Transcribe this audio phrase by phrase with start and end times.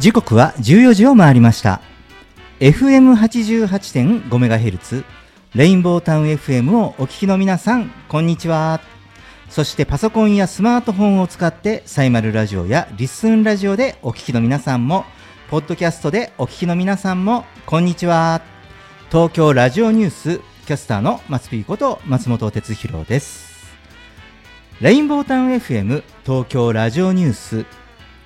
[0.00, 1.82] 時刻は14時を回りました。
[2.60, 5.04] FM88.5MHz
[5.54, 8.80] レインボータウン FM をお聞きの皆さんこんにちは。
[9.50, 15.04] そしてパソコンやスマートフォンを使ってサイマルラジオやリッスンラジオでお聞きの皆さんも
[15.50, 18.40] ポッドキャストでお聞きの皆さんもこんにちは。
[19.10, 23.68] 東京ラジオニュースキャスターの松ピーこと松本哲弘です。
[24.80, 27.66] レインボータウン FM 東京ラジオニュース。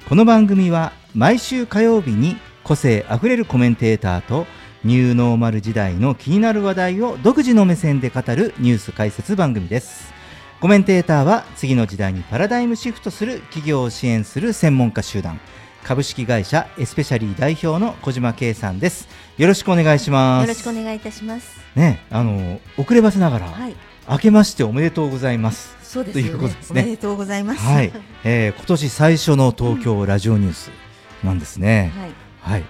[0.09, 4.47] この番組は毎週火曜日に個性あふれるコメンテーターと
[4.83, 10.13] ニューノーマル時代の気になる話題を独自の目線で語るニュース解説番組です。
[10.61, 15.39] コメンテーターは次の時代にパラダイムシフトする企業を支援する専門家集団。
[15.85, 19.07] 株式会社エスペシャリー代表の小島圭さんです。
[19.39, 20.49] よろしくお願いします。
[20.49, 21.61] よろしくお願いいたします。
[21.77, 23.77] ねあの遅ればせながら、はい。
[24.11, 25.77] 明けましておめでとうございます。
[25.85, 26.31] そうですよね。
[26.31, 26.83] ということですね。
[26.83, 27.61] おめでとうございます。
[27.65, 27.93] はい、
[28.25, 30.84] えー今年最初の東京ラジオニュース
[31.25, 32.13] なんですね、はい。
[32.41, 32.65] はい、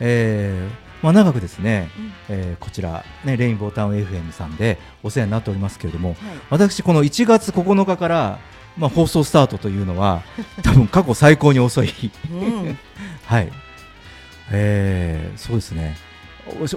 [0.00, 2.12] えーまあ、長くですね、うん。
[2.28, 6.18] えーこちら、ね、レインボータウン FM さんでお世話になっておりますけれども、はい。
[6.50, 8.38] 私、この1月9日から、
[8.76, 10.22] まあ、放送スタートというのは、
[10.62, 11.92] 多分過去最高に遅い、
[12.30, 12.78] うん。
[13.26, 13.50] はい。
[14.52, 15.96] えーそうですね。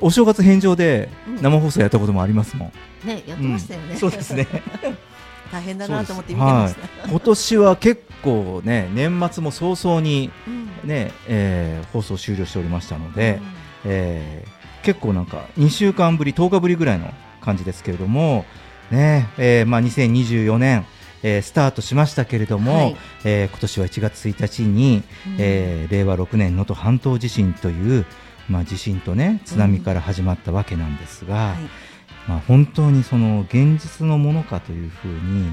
[0.02, 1.42] お、お正月返上でうん。
[1.42, 2.72] 生放送やったこともありますも
[3.06, 3.08] ん。
[3.08, 3.98] ねやってましたよね、うん。
[3.98, 4.48] そうですね
[5.54, 10.64] 大変だなと思って見てました、はい、今年は結構ね年末も早々にうん。
[10.84, 13.40] ね、えー放送終了しておりましたので、
[13.86, 13.92] うん。
[13.92, 18.44] えー結構なんか2週間ぶり10日ぶりぐらいの感じですけれども
[18.92, 20.86] ね、えーまあ2024年、
[21.22, 22.98] えースタートしましたけれども、はい。
[23.24, 25.36] えー今年は1月1日に、うん。
[25.40, 28.06] えー令和6年能登半島地震という
[28.50, 31.93] まあ地震とね津波から始まったわけなんですが、はい
[32.28, 35.48] まあ、本当にその現実のものかというふうに、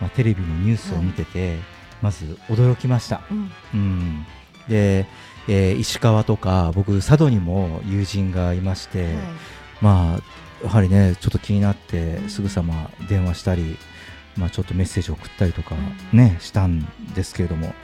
[0.00, 1.58] まあ、テレビのニュースを見てて、
[2.02, 3.22] まず驚きました。
[3.30, 3.50] うん。
[3.74, 4.26] うん、
[4.68, 5.06] で、
[5.48, 9.14] えー石川とか僕佐渡にも友人がいまして、はい。
[9.80, 10.22] まあ
[10.64, 13.76] やはりねちょっと気になってうんすぐさま電話したり、
[14.36, 15.74] まあ、ちょっとメッセージを送ったりとか
[16.12, 17.74] うんね、したんですけれども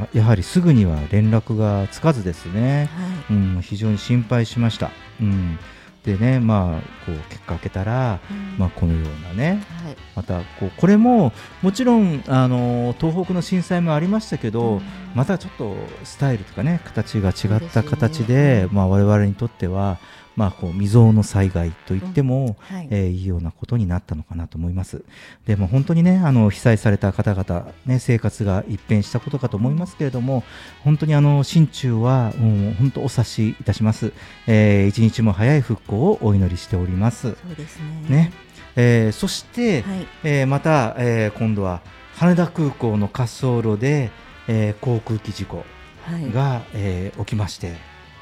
[0.00, 2.88] あやはりすぐには連絡がつかずですね、
[3.28, 3.34] はい。
[3.34, 4.90] うん、非常に心配しました。
[5.20, 5.58] うん、
[6.04, 8.58] でねまあこう結果開けたら、うん。
[8.58, 9.96] まあ、このようなねはい。
[10.14, 11.32] またこうこれも
[11.62, 14.82] もちろんあの東北の震災もありましたけど、うん。
[15.14, 15.74] またちょっと
[16.04, 19.98] スタイルとかね形が違った形でうんまあ、我々にとっては、
[20.34, 22.88] まあ、こう未曾有の災害といっても、はい。
[22.90, 25.04] えーいいようなことになったのかなと思います。
[25.46, 30.42] でも本当にねあの被災された方々、ね、生活が一変したことかと思いますけれども
[30.84, 34.12] 本当にあの心中はもう本当お察しいたします、
[34.46, 37.32] えー一日も早い復興をお祈りしております。
[37.32, 37.78] そうです
[38.08, 38.08] ね。
[38.08, 38.32] ね。
[38.76, 40.06] えーそして、はい。
[40.24, 41.80] えーまた、えー今度は
[42.16, 44.10] 羽田空港の滑走路で、
[44.48, 45.64] えー航空機事故
[46.04, 46.32] はい。
[46.32, 47.74] が、えー起きまして、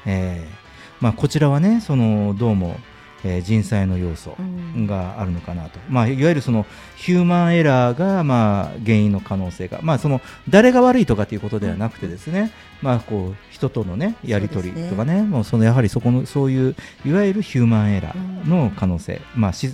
[0.05, 0.70] えー
[1.01, 2.77] まあ、こちらはねそのどうも、
[3.23, 4.87] えー人災の要素うん。
[4.87, 12.51] があるのかなと、まあ、いわゆるそのヒューマンエラーが、まあ、原因の可能性が、まあ、その誰が悪いとかということではなくてですね、
[12.81, 15.23] まあ、こう人との、ね、やり取りとかね。
[15.23, 16.75] もうそのやはりそこのそういう
[17.05, 19.73] いわゆるヒューマンエラーの可能性、まあ、シ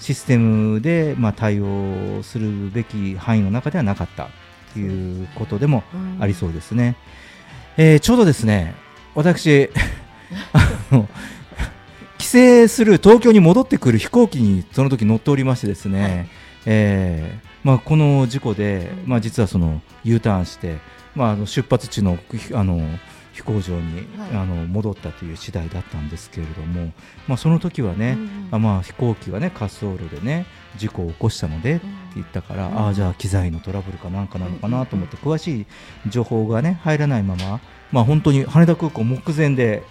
[0.00, 4.28] システムで、まあ、対応するべき範囲の中ではなかった
[4.72, 6.18] ということでもうん。
[6.20, 6.96] ありそうですね。
[7.76, 8.74] えーちょうどですね、
[9.14, 9.70] 私、
[12.18, 16.28] 帰省する東京に戻ってくる飛行機にその時乗っておりましてですね、はい。
[16.66, 19.10] えーまあ、この事故で、うん。
[19.10, 20.78] まあ、実はその U ターンして、
[21.14, 22.80] まあ、あの出発地のひあの
[23.32, 24.30] 飛行場に、はい。
[24.34, 26.92] あの戻ったという次第だったんですけれども、
[27.26, 30.46] まあ、その時はね、うんあまあ、飛行機がね滑走路でね
[30.76, 32.78] 事故を起こしたのでって言ったから、うん。
[32.78, 35.66] ああじゃあ機材のトラブルかなんかなのかなと思って、詳しい
[36.08, 39.82] 情報がね入らないまま、まあ、本当に羽田空港目前で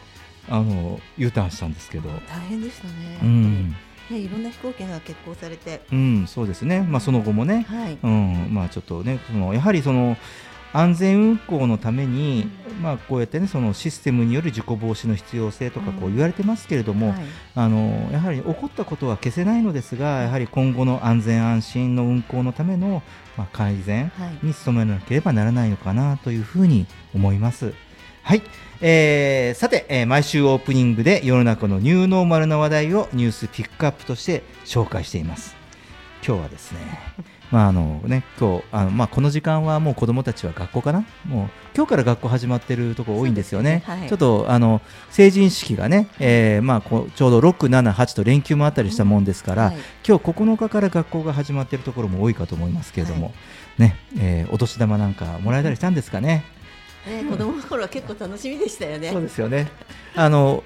[0.51, 3.69] あの U ターンしたんですけど、大変でしたねうん。
[3.69, 3.75] ね
[4.17, 5.81] いろんな飛行機が欠航されて。
[5.91, 7.97] うん、そうですね、まあ、その後もね、はい。
[8.03, 8.47] うん。
[8.51, 10.17] まあ、ちょっとねそのやはりその
[10.73, 12.49] 安全運行のために、
[12.81, 17.17] まあ、こうやってねそのシステムによる事故防止の必要性とかこううん言われてますけれども、はい。
[17.55, 23.03] あのやはり起こったことは消せないのですが、やはり今後の安全安心の運行のための、
[23.37, 24.45] まあ、改善はい。
[24.45, 27.73] に努めなければならないのかなというふうに思います。
[28.23, 28.43] はい、
[28.83, 35.55] えーさて、えー毎週オープニングで世の中のニューノーマルな話題をニュースピックアップとして紹介しています。
[36.25, 36.79] 今日はですね、
[37.51, 43.75] まああのね今日あのまあこの時間はもう子どもたちは学校かな、もう今日から学校始まってるところ多いんですよね。
[43.75, 44.81] ねはいちょっとあの
[45.11, 49.77] 成人式がね、えーまあこうちょうど6、7、8と連休もあったりしたもんですから、はい
[50.07, 53.31] 今日9日から学校が始まっているところも多いかと思いますけれども、は
[53.77, 56.43] ね、えーお年玉なんかもらえたりしたんですかね？
[57.07, 59.11] ね、子供の頃は結構楽しみでしたよね。
[59.11, 59.71] そうですよね。
[60.15, 60.63] あの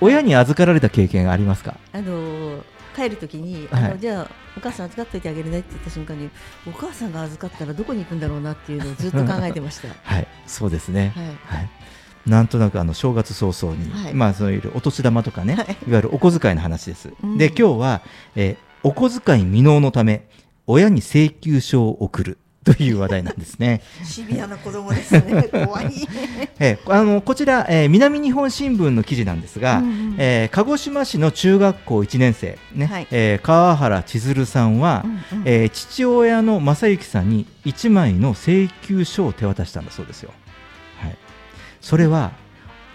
[0.00, 1.76] 親に預かられた経験ありますか？
[1.92, 6.30] あの帰るときに、はいあのじゃあお母さん預かっといてあげるねって言った瞬間に
[6.66, 9.88] お母さんが預かったらどこに行くんだろうなっていうのをずっと考えてました。
[9.88, 11.12] は はい、そうですね。
[11.16, 11.18] い。
[11.18, 11.70] はい。
[12.26, 17.12] なんとなくあの正月早々に、はいまあそういうお年玉とかね、はいい、わゆるお小遣いの話です。
[17.22, 18.02] うんで今日は、
[18.36, 18.56] えー
[18.86, 20.28] お小遣い未納のため
[20.66, 23.82] 親に請求書を送るという話題なんですね。
[24.02, 25.42] シビアな子供ですね。
[25.66, 25.92] 怖い。
[26.58, 40.30] えーあのこちら、えー南日本新聞の記事なんですが、うんうんえー鹿児島市の中学校1年生、ねはいえー川原千鶴さんは、うんうんえー父親の正幸さんに1枚の請求書を手渡したんだそうですよ。
[41.00, 41.16] はい、
[41.80, 42.32] それは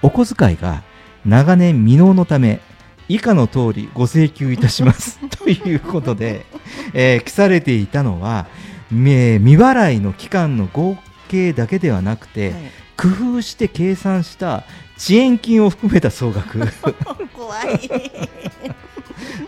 [0.02, 0.82] お小遣いが
[1.26, 2.60] 長年未納のため
[3.08, 6.46] 以下の通りご請求いたします ということで、
[6.94, 10.98] えー記されていたのは、えー未払いの期間の合
[11.28, 12.62] 計だけではなくて、はい。
[12.98, 13.08] 工
[13.38, 14.64] 夫して計算した
[14.98, 16.60] 遅延金を含めた総額。
[17.34, 17.80] 怖い。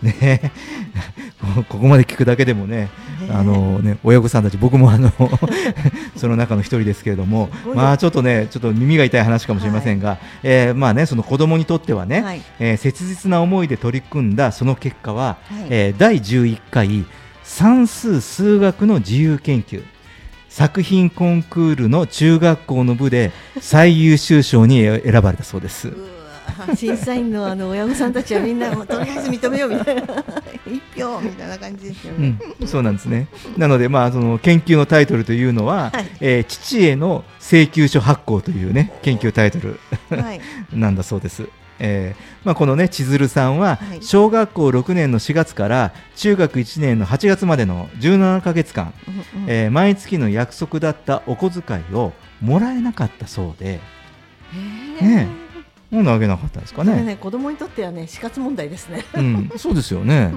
[0.02, 0.52] ね。
[1.68, 2.88] ここまで聞くだけでもね
[3.30, 5.10] あのね親御さんたち僕もあの
[6.16, 12.42] その中の一人ですけれどもまあちょっとねちょっと耳が痛い話かもしれませんが、えーまあねその子供にとってはね、はい。
[12.58, 15.66] えー切実な思いで取り組んだその結果は、はい。
[15.70, 17.04] えー第11回
[17.52, 19.84] 算数数学の自由研究
[20.48, 25.92] 作品コンクールの中学校の部で最優秀賞に選ばれたそうです。
[26.74, 30.02] 審査員のあの親御さんたちはみんなもうとりあえず認めようみたいな
[30.66, 32.38] 一票みたいな感じですよね。
[32.60, 33.28] うん、そうなんですね。
[33.58, 39.78] なので、まあ、その研究のタイトルというのは、はいえー父への請求書発行というね、研究タイトル
[40.08, 40.40] はい。
[40.72, 41.48] なんだそうです。
[41.84, 53.80] えーまあ、このね、千鶴さんはは、い小学校6年の4月から中学1年の8月までの17ヶ月間、うんうんえー毎月の約束だったお小遣いをもらえなかったそうで、
[55.00, 55.28] へね
[55.90, 57.02] もう投げなかったんですかね。
[57.02, 59.04] ね子供にとってはね死活問題ですね。
[59.14, 60.32] うん、 そうですよね。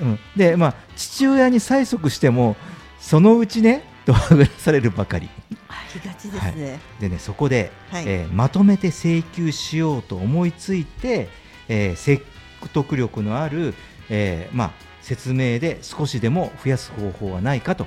[0.00, 2.56] うん、で、まあ、父親に催促しても、
[2.98, 5.28] そのうちね、とはぐらされるばかり。
[5.68, 6.80] ありがちですね。
[7.00, 11.28] でね、そこで、はいえーまとめて請求しようと思いついて、
[11.68, 12.24] えー説
[12.72, 13.74] 得力のある、
[14.08, 14.70] えーまあ、
[15.02, 17.86] 説明で少しでも増やす方法はないかと、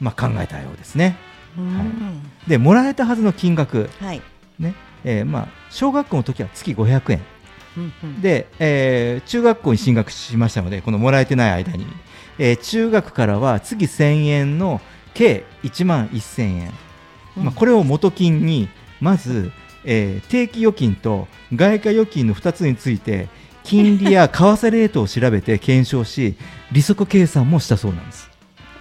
[0.00, 1.16] まあ、考えたようですね。
[1.58, 4.22] うんで、もらえたはずの金額、はい。
[4.58, 4.74] ね
[5.04, 7.20] えーまあ、小学校の時は月500円。
[7.76, 11.86] うんうんで、えー中学校に進学しましたので、このもらえてない間に、
[12.38, 14.80] えー中学からは月1000円の
[15.14, 16.72] 計1万1000円、
[17.36, 18.68] まあ、これを元金に、
[19.00, 19.52] まず、
[19.84, 23.28] えー定期預金と外貨預金の2つについて、
[23.64, 26.36] 金利や為替レートを調べて検証し、
[26.72, 28.30] 利息計算もしたそうなんです。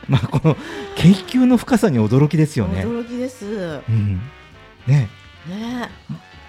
[0.08, 0.58] まあ、この
[0.96, 2.84] 研究の深さに驚きですよね。
[2.84, 3.46] 驚きです。
[3.46, 4.22] うん
[4.88, 5.08] ね
[5.48, 5.90] ね。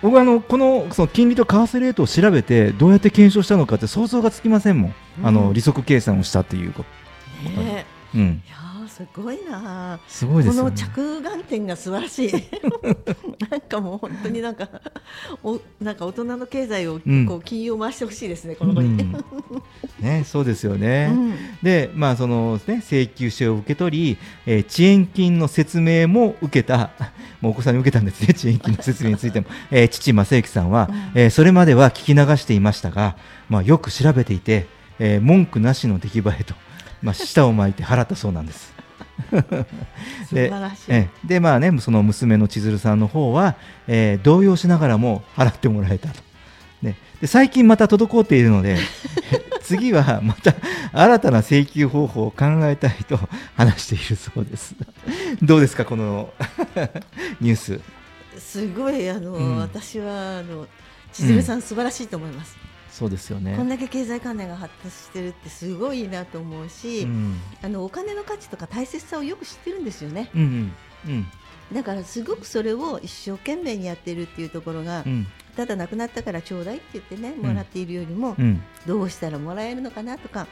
[0.02, 6.84] 僕あのこのその金利と為替レートを調べてどうやって検証したのかって想像がつきませんもん、あうんの利息計算をしたっていうこ
[7.44, 7.84] ね。
[8.12, 8.60] と、うん、いやー
[9.14, 9.97] すごいな。
[9.97, 9.99] ー。
[10.09, 10.71] すごいですよね。
[10.71, 12.33] この着眼点が素晴らしい。
[13.50, 14.69] なんかもう本当になんか
[15.42, 17.26] おなんか大人の経済をうん。
[17.26, 18.88] こう金融を回してほしいですね、この子に。
[18.88, 19.12] うん。
[20.00, 21.35] ね、そうですよね、うん。
[21.62, 26.90] でまあそのね請求書を受け取り、えー遅延金の説明も受けた。
[27.40, 33.16] もうお子さんに受けたんですね遅延金の説明についても、 えー父正幸さんは、えーそれまでは聞き流していましたが、
[33.49, 34.66] まあ、よく調べていて、
[34.99, 36.54] えー文句なしの出来栄えと、
[37.02, 38.75] まあ、舌を巻いて払ったそうなんです。
[40.28, 40.82] 素晴らしい。
[40.88, 41.26] ええ。
[41.26, 46.20] でまあねその娘の千鶴さんの方は、えー動揺しながらも払ってもらえたと、
[46.82, 48.78] ね、で最近また滞っているので
[49.62, 50.54] 次はまた
[50.92, 53.18] 新たな請求方法を考えたいと
[53.56, 54.74] 話しているそうです。
[55.42, 56.32] どうですかこの
[57.40, 57.80] ニュース。
[58.38, 59.56] すごいあの、うん。
[59.58, 60.66] 私はあの
[61.12, 62.56] 千鶴さん、素晴らしいと思います。
[63.00, 63.57] そうですよね。
[63.57, 67.35] こんだけ経済関連が発達してるってすごいいいなと思うし、うん。
[67.62, 70.30] あのお金の価値とか大切さをよく知ってるんですよね。
[70.35, 70.73] うんうん
[71.09, 71.26] うん。
[71.75, 75.26] だからすごくそれを一生懸命にやってるっていうところが、うん。
[75.57, 77.38] ただ亡くなったからちょうだいって言ってねん。
[77.38, 78.62] もらっているよりも、うん。
[78.87, 80.47] どうしたらもらえるのかなとか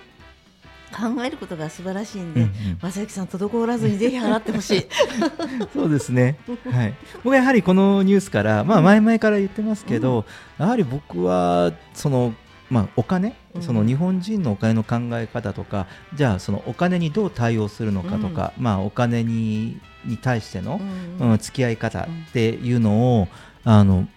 [0.91, 2.93] 考えることが素晴らしいんで、うんうん。
[2.93, 4.87] 正行さん滞らずにぜひ払ってほしい。
[5.73, 6.39] そうですね、
[6.71, 10.25] はい、僕はやはりこのニュースから、まあ、前々から言ってますけど、
[10.59, 12.35] やはり僕はその、
[12.71, 13.63] まあ、お金、うん。
[13.63, 20.81] その日本人のお金の考え方とか、じゃあそのお金にどう対応するのかとか、まあ、お金にに対しての、
[21.21, 21.31] うん。
[21.31, 23.29] うん付き合い方っていうのを、
[23.65, 24.09] あの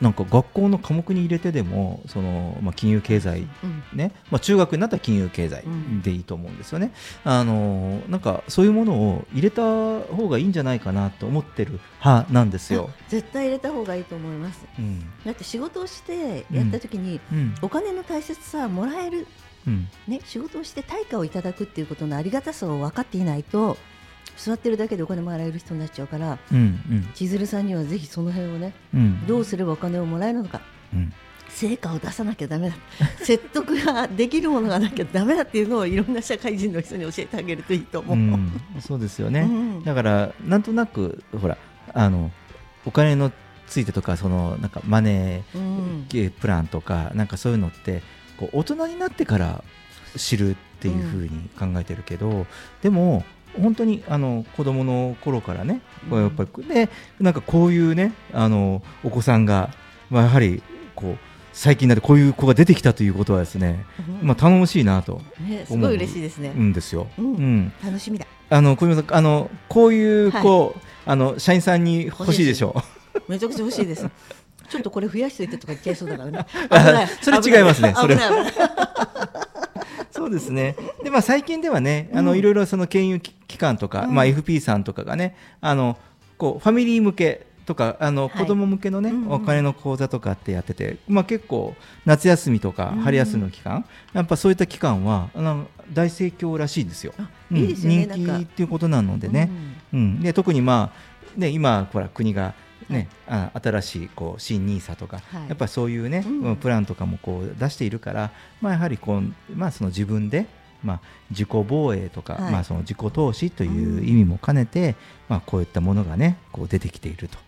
[0.00, 3.82] なんか学校の科目に入れてでもその、まあ、金融経済うん。
[3.94, 4.12] ね。
[4.30, 6.02] まあ、中学になったら金融経済うん。
[6.02, 6.92] でいいと思うんですよね、
[7.24, 12.90] あのなんかそういうものを入れた方がいいんじゃないかなと思ってる派なんですよ。
[13.08, 14.64] 絶対入れた方がいいと思います。
[14.78, 15.00] うん。
[15.24, 17.54] だって仕事をしてやった時に、うん。
[17.62, 19.26] お金の大切さはもらえる。
[19.66, 19.88] うん。
[20.06, 23.76] ね、仕事をして対価をいただくっていうことのありがたさを分かっていないと
[24.36, 29.00] 座ってるだけでお金もらえる人になっちゃうからうん千鶴さんにはぜひその辺をねうん。
[29.00, 30.60] うんどうすればお金をもらえるのか。
[30.92, 31.12] うん。
[31.48, 32.76] 成果を出さなきゃだめだ。
[33.22, 38.16] 説得ができるものがなきゃだめだっていうのをいろんな社会人の人に教えてあげるといいと思う。
[38.16, 38.52] うん。
[38.80, 39.44] そうですよね、う
[39.80, 39.84] ん。
[39.84, 41.56] だからなんとなくほら
[41.94, 42.30] あの
[42.84, 43.32] お金の
[43.66, 46.06] ついてとかそのなんかマネうん。
[46.10, 48.02] ープランとかなんかそういうのって
[48.36, 49.64] こう大人になってから
[50.16, 52.46] 知るっていうふうに考えてるけど、
[52.82, 53.24] でも
[53.60, 56.88] 本当にあの子供の頃からね、こうやっぱりで
[57.20, 59.70] なんかこういうねあのお子さんが、
[60.10, 60.62] まあ、やはり
[60.94, 61.18] こう
[61.52, 63.84] 最近になってこういう子が出てきたということはですね、
[64.22, 66.50] まあ、頼もしいなとね、すごい嬉しいですね。
[66.50, 67.06] 思うんですよ。
[67.18, 68.26] うんうん楽しみだ。
[68.50, 72.74] あの小宮さんあのこういう子、あの社員さんに欲しいでしょ？
[73.28, 73.32] う。
[73.32, 74.06] めちゃくちゃ欲しいです。
[74.68, 76.44] ちょっとこれ増やしていってとか言っちゃいそうだからね。
[77.22, 78.16] それ違いますねそれ
[80.16, 80.76] そうですね。
[81.04, 85.98] で、まあ、最近ではね、あの、うんいろいろその金融機機関とか、うんまあ、FP さんとかがね、あの、
[86.38, 91.74] こう、ファミリー向けとか、あの、はい子供向けのね、うんうんお金の講座とかってやってて、まあ、結構、
[92.06, 97.12] 夏休みとかうん春休みの期間、やっぱそういった期間は、あの大盛況らしいですよ。
[97.52, 98.06] いいですよね。
[98.06, 99.50] 人気なんかっていうことなのでね。
[99.92, 100.92] うん、で、特にま
[101.36, 102.54] あ、ね、今、ほら、国が、
[102.88, 105.48] ね、あ新しいこう新ニーサとか、はい。
[105.48, 106.56] やっぱりそういうね、うん。
[106.56, 109.22] プランとかもこう出しているから、まあ、やはりこう、
[109.54, 110.46] まあ、その自分で、
[110.84, 111.00] まあ、
[111.30, 112.52] 自己防衛とか、はい。
[112.52, 114.94] まあ、その自己投資という意味も兼ねて、
[115.28, 117.38] まあ、こういったものがねこう出てきていると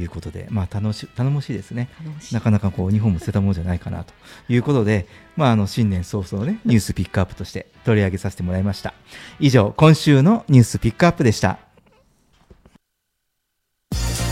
[0.00, 1.88] いうことで、まあ、楽し頼もしいですね。
[2.32, 4.14] なかなかこう日本も捨てたものじゃないかなと
[4.48, 8.94] いうことで、まあ、あの新年早々ねニュースピックアップとして取り上げさせてもらいました。
[9.40, 11.65] 以上今週のニュースピックアップでした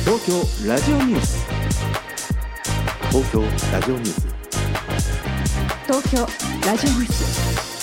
[0.05, 1.47] 東京ラジオニュース。
[3.11, 3.43] 東京
[3.73, 4.27] ラジオニュース。
[5.87, 6.21] 東京
[6.67, 7.74] ラジオニュース。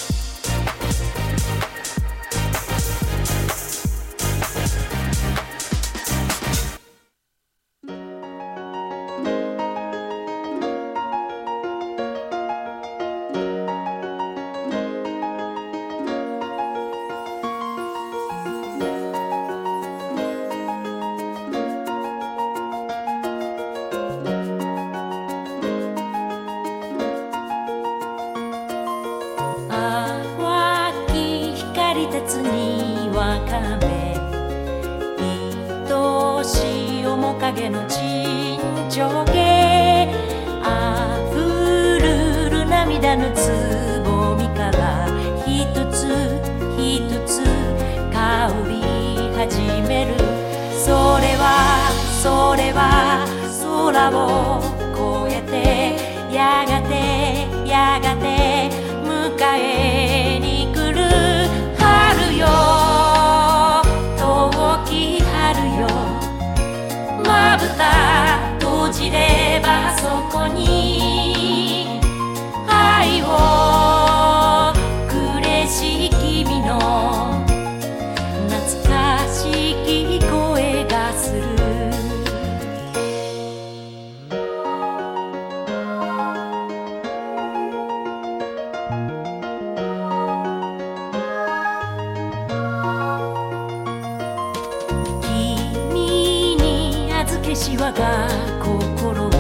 [97.51, 98.27] に預けし我が
[98.63, 99.39] 心は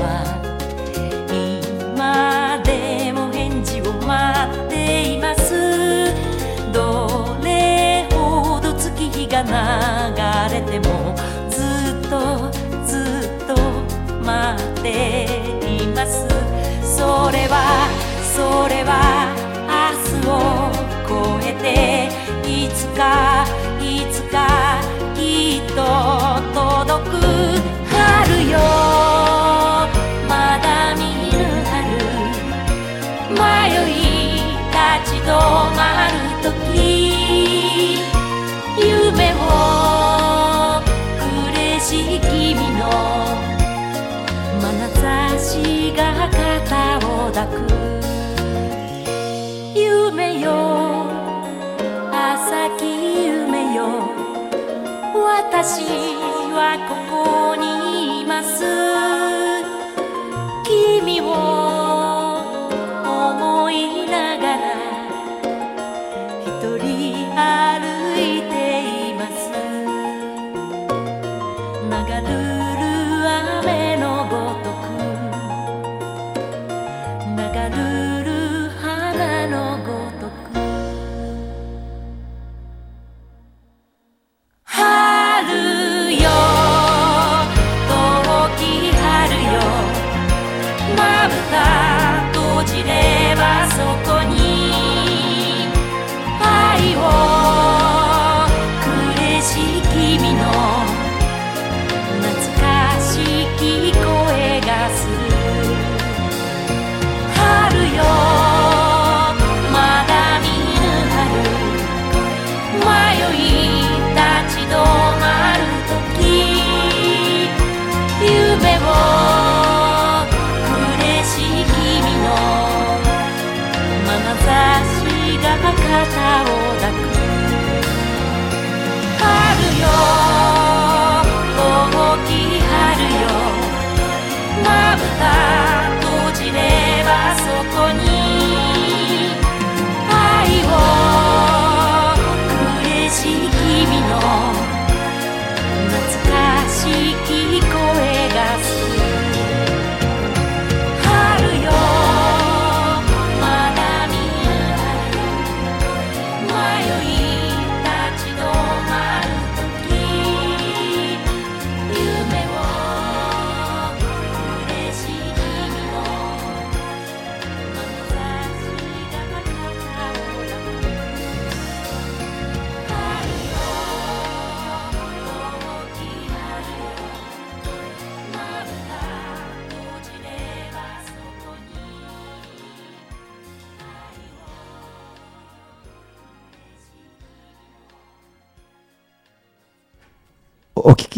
[1.31, 6.13] 今でも返事を待っています。
[6.73, 9.49] どれほど月日が流
[10.53, 11.15] れても
[11.49, 11.61] ず
[11.95, 12.51] っと
[12.85, 13.55] ずっと
[14.23, 15.25] 待って
[15.65, 16.27] います。
[16.83, 17.87] それは
[18.35, 18.91] それは
[19.67, 19.79] 明
[20.19, 23.45] 日を越えていつか
[23.79, 24.81] いつか
[25.15, 25.81] きっと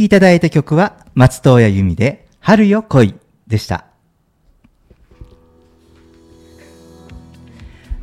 [0.04, 3.16] きいただいた曲は松任谷由実で春よ恋
[3.48, 3.86] でした。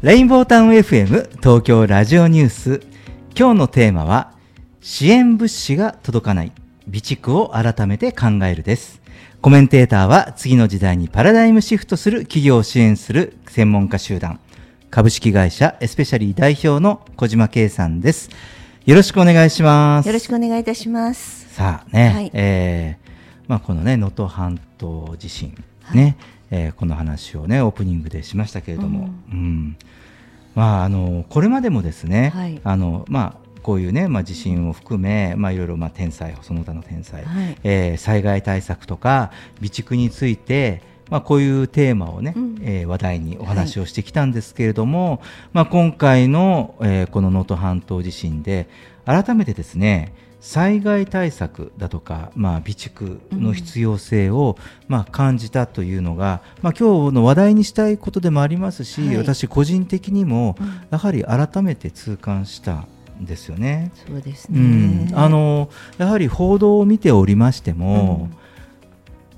[0.00, 2.80] レインボータウン FM 東京ラジオニュース。
[3.38, 4.32] 今日のテーマは
[4.80, 6.52] 支援物資が届かない。
[6.86, 9.02] 備蓄を改めて考えるです。
[9.42, 14.40] コメンテーターは次の時代にパラダイムシフトする企業を支援する専門家集団。
[14.90, 18.30] 株式会社エスペシャリー代表の小島圭さんです。
[18.86, 20.06] よろしくお願いします。
[20.06, 21.54] よろしくお願いいたします。
[21.54, 22.30] さあね、はい。
[22.32, 23.10] えー
[23.46, 25.54] まあ、このね能登半島地震
[25.92, 26.16] ね、
[26.50, 29.76] えーこの話をねオープニングでしましたけれども、うん。
[30.54, 32.58] まああのこれまでもですね、はい。
[32.64, 37.56] あのまあこういうね、まあ、地震を含め、まあ、いろいろ、まあ、天災その他の天災、はい。
[37.62, 42.58] えー災害対策とか備蓄について、まあ、こういうテーマをね、うん。
[42.62, 45.20] えー話題にお話をしてきたんですけれども、
[45.52, 48.68] まあ、今回の、えーこの能登半島地震で
[49.04, 54.56] 改めてですね災害対策だとか、まあ、備蓄の必要性を、
[54.88, 59.16] まあ、感じたというのが、まあ、今日の話題にしたいことでもありますし、はい。
[59.18, 60.80] 私個人的にもうん。
[60.90, 62.86] やはり改めて痛感した
[63.20, 63.92] んですよね。
[64.06, 64.60] そうですうね。
[65.10, 65.68] ん、あの
[65.98, 68.30] やはり報道を見ておりましても、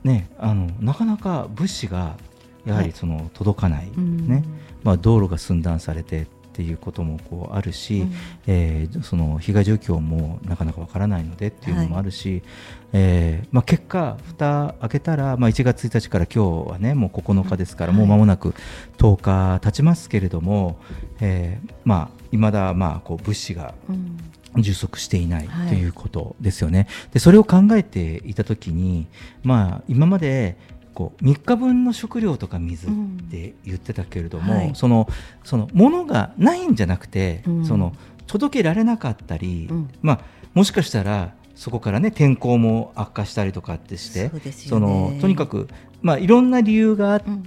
[0.04, 2.16] ね、あのなかなか物資が
[2.64, 4.28] やはりその届かない、うん。
[4.28, 4.44] ね。
[4.82, 8.14] まあ、道路が寸断されてっていうこともこうあるし、うん。
[8.46, 12.42] えーその被害状況もなかなかわからないのでっていうのもあるし、
[12.92, 17.98] えーまあ、結果、蓋開けたら、まあ、1月1日から今日はねもう9日ですから、はい。
[17.98, 18.54] もう間もなく
[18.98, 20.78] 10日経ちますけれども、
[21.20, 24.18] えーまあ、未だまあこう物資がうん
[24.56, 25.68] 充足していないはい。
[25.68, 26.86] ということですよね。
[27.12, 29.06] でそれを考えていたときに、
[29.42, 30.56] まあ、今まで
[30.94, 32.90] こう3日分の食料とか水っ
[33.30, 34.70] て言ってたけれども、うんはい。
[34.74, 35.08] その
[35.44, 37.64] その物がないんじゃなくて、うん。
[37.64, 37.94] その
[38.26, 39.90] 届けられなかったり、うん。
[40.02, 40.20] まあ、
[40.54, 44.86] もしかしたらそこからね天候も悪化したりとかってしてそね。
[44.86, 45.68] のとにかく、
[46.02, 47.44] まあ、いろんな理由があってうん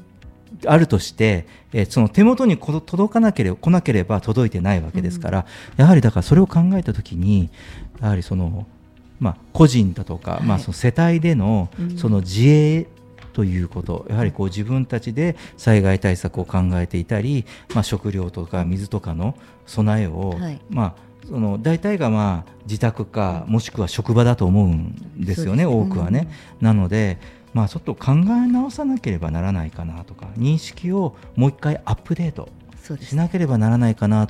[0.65, 5.45] あるとして、えーその手元にこ届かなければ来なければ届いてないわけですから、
[5.77, 7.49] やはりだからそれを考えたときに
[8.01, 8.65] やはりその、
[9.19, 10.43] まあ、個人だとか、はい。
[10.43, 11.97] まあ、その世帯でのうん。
[11.97, 12.87] その自衛
[13.33, 20.61] ということやはりこう自分たちで災害対策を考えていたり、まあ、食料とか水とかの備えを、はい。
[20.69, 20.93] まあ、
[21.27, 26.29] その大体がまあ自宅かもしくは職場だと思うんですよね、多くはね。
[26.61, 27.17] なので、
[27.55, 32.49] まあ、ちょっと考え直さなければならないかなとか認識をもう一回アップデート
[32.99, 34.27] しなければならないかな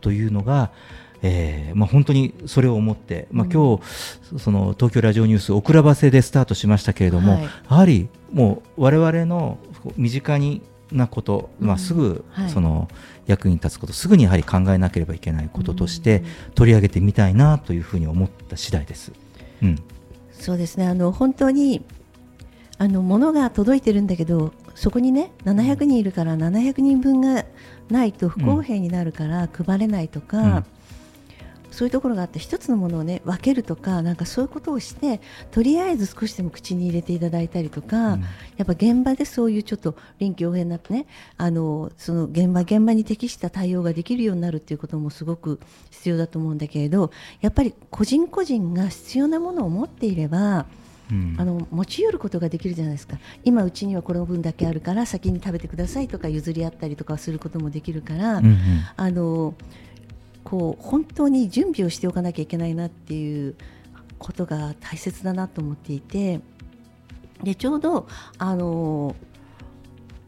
[0.00, 0.72] というのが、
[1.20, 3.52] えーまあ、本当にそれを思って、まあ、うん。
[3.52, 7.42] 今日その東京ラジオニュース遅らばせでスタートしましたけれども、はい。
[7.42, 9.58] やはりもう我々の
[9.98, 12.50] 身近になこと、まあ、うんすぐはい。
[12.50, 12.88] その
[13.26, 16.52] 役に立つこと、すぐにやはり考えなければいけないこととしてうん。
[16.54, 19.12] 取り上げてみたいなというふうに思った次第です。
[19.62, 19.78] うん。
[20.32, 20.86] そうですね。
[20.86, 21.84] あの本当に
[22.82, 27.44] あの物が届いてるんだけどそこにね700人いるから700人分が
[27.88, 30.64] ないと不公平になるから配れないとか、うん。
[31.70, 38.20] そういうところがあって一つのものをね分けるとかなんかそういうことをしてとりあえず少しでも口に入れていただいたりとか、うん。
[38.56, 45.60] やっぱ現場でそういうちょっと臨機応変なねあのその現場現場に適した対応ができるようになるっていうこともすごく
[45.92, 50.66] 必要だと思うんだけれどやっぱり個人個人が必要なものを持っていれば
[51.12, 51.36] うん。
[51.38, 53.18] あの持ち寄ることができるじゃないですか。
[53.44, 58.58] 今うちにはこの分だけあるから先に食べてくださいとか譲り合ったりとかすることもできるから、うんうん。
[58.96, 59.54] あの
[60.44, 63.54] こう本当に準備をしておかなきゃいけないなっていう
[64.18, 66.40] ことが大切だなと思っていて
[67.42, 68.06] でちょうど
[68.38, 69.16] あの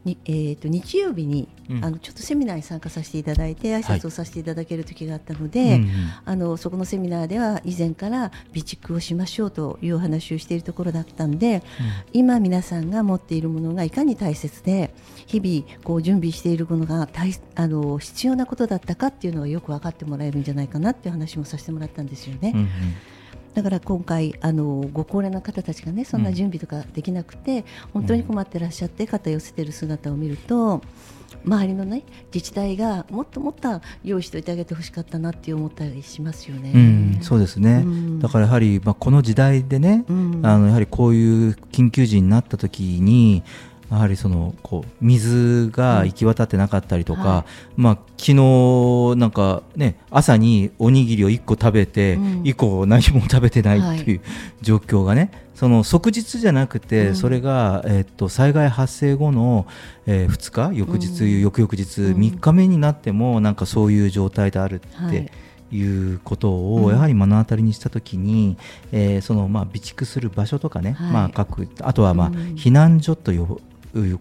[0.05, 1.83] にえー、と日曜日に、うん。
[1.83, 5.89] あのちょっとセミナーに参加させていただいて挨拶をさせていただける時があったので、うんうん
[6.23, 11.63] あのそこのセミナーでは以前から備蓄をしましょうというお話をしているところだったんで、
[12.13, 14.93] 今皆さんが持っているものがいかに大切で
[15.25, 22.51] 日々こう準備しているものが大あの必要なことだったかっていうのがよく分かってもらえるんじゃないかなっていう話もさせてもらったんですよね。
[22.53, 22.69] うんうん
[23.55, 27.63] だから今回あのご高齢の方たちがねそんな準備とかできなくて、
[27.93, 30.81] 本当に困ってらっしゃって肩寄せてる姿を見ると
[31.45, 36.71] 周りのね自治体がもっともっと用意しておいてあげてほしかったなって思ったりしますよね。
[36.75, 38.19] うん、そうですね、うん。
[38.19, 40.41] だからやはり、まあ、この時代でね、うん。
[40.43, 43.43] あのやはりこういう緊急時になった時に
[43.91, 47.45] やはりそのこう水が行き渡ってなかったりとか、うんは
[47.75, 52.41] まあ昨日なんかね朝におにぎりを1個食べて、うん。
[52.43, 54.25] 以降何も食べてないっていうは
[54.61, 57.15] 状況がねその即日じゃなくて、うん。
[57.15, 59.65] それが、えっと災害発生後の、
[60.05, 61.41] え2日翌日、うん。
[61.41, 62.19] 翌々日、うん。
[62.19, 65.31] 3日目になってもなんかそういう状態であるって、はい。
[65.71, 66.91] いうことをうん。
[66.91, 68.57] やはり目の当たりにしたときに、
[68.91, 71.11] えーそのまあ備蓄する場所とかね、はい。
[71.11, 72.35] まあ各あとはまあうん。
[72.55, 73.57] 避難所という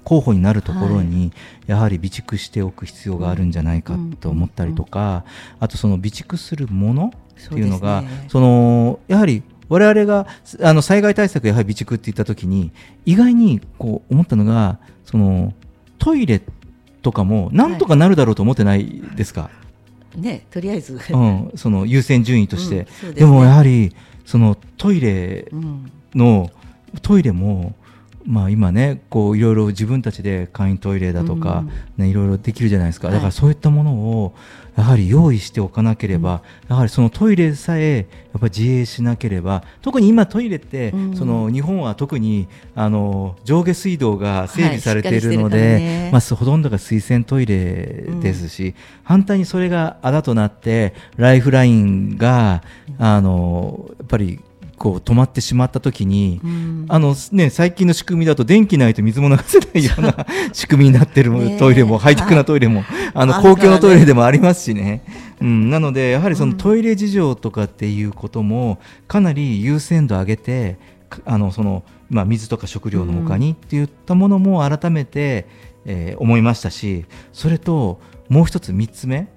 [0.05, 1.33] 候補になるところに
[1.67, 5.25] やはり備蓄しておく必要があるんじゃないかと思ったりとか、
[5.61, 10.27] あとその備蓄するものっていうのがそうですねそのやはり我々が
[10.63, 12.73] あの災害対策やはり備蓄って言ったときに
[13.05, 15.53] 意外にこう思ったのがその
[15.99, 16.43] トイレ
[17.03, 19.51] とかもなんとかなるだろうと思ってないですか、
[20.17, 26.51] ねとりあえず、うん、その優先順位として、うんでねでもやはりそのトイレうんの
[27.03, 27.75] トイレも
[28.27, 31.65] まあ今ねこういろいろ自分たちで簡易トイレだとか、
[31.97, 33.17] ねいろいろできるじゃないですか、はい。
[33.17, 34.35] だからそういったものを
[34.77, 41.17] やはり用意しておかなければ、やはりそのトイレさえやっぱ自衛しなければ特に今トイレって、うん。
[41.17, 46.11] その日本は特にあの上下水道が整備されているので、ね。
[46.11, 52.63] まあ、ほとんどが水洗トイレですし、反対にそれがあだとなってライフラインが
[52.99, 54.41] あのやっぱり
[54.85, 56.85] こう止まってしまった時に、うん。
[56.91, 65.03] あのね、最近の仕組みだと電気ないと水も流せないような 仕組みになってるトイレも、ハイテクなトイレも、あの公共のトイレでもありますしね。
[65.41, 70.77] うん、なので、やはりそのトイレ事情とかっていうことも、かなり優先度上げて、
[71.09, 75.47] かあのそのまあ、水とか食料の他にっていったものも改めて、
[75.87, 79.29] えー思いましたし、それともう一つ3つ目、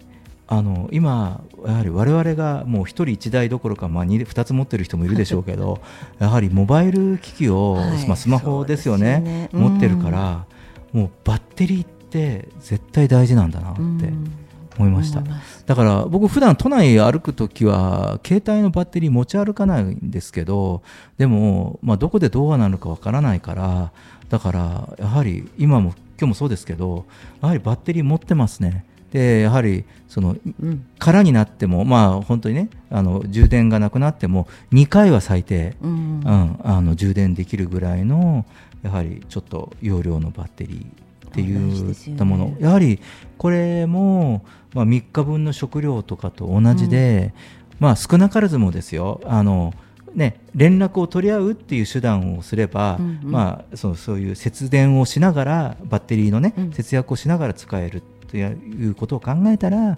[0.50, 5.82] あの今、やはり我々がもう1人1台どころか、まあ、2, 2つ持ってる人もいるでしょうけど
[6.20, 8.08] やはりモバイル機器を、はい。
[8.08, 9.50] まあ、スマホですよねね。
[9.52, 10.46] 持ってるから、
[10.94, 14.32] もうバッテリーって絶対大事なんだなってうん。
[14.80, 15.24] 思いました。
[15.66, 20.82] だから僕普段都内歩くときは携帯のバッテリー持ち歩かないんですけど
[21.18, 23.92] でも、まあ、どこでどうなるかわからないから
[24.30, 27.06] だからやはり今も今日もそうですけど
[27.42, 30.86] やはりバッテリー持ってますねでやはりそのうん。
[31.00, 36.20] 空になってもまあ本当にねあの充電がなくなっても2回は最低、うん。
[36.20, 38.46] うん、あの充電できるぐらいの
[38.84, 42.16] やはりちょっと容量のバッテリーってい大事ですよね。
[42.16, 43.00] ったもの、やはり
[43.38, 47.34] これも、まあ、3日分の食料とかと同じで、
[47.80, 49.74] まあ少なからずもですよあの
[50.16, 53.32] ね、連絡を取り合うっていう手段をすれば、うんうん。
[53.32, 56.72] まあ、そうそういう節電をしながらバッテリーの、ねうん。
[56.72, 58.44] 節約をしながら使えるとい
[58.90, 59.98] うことを考えたら、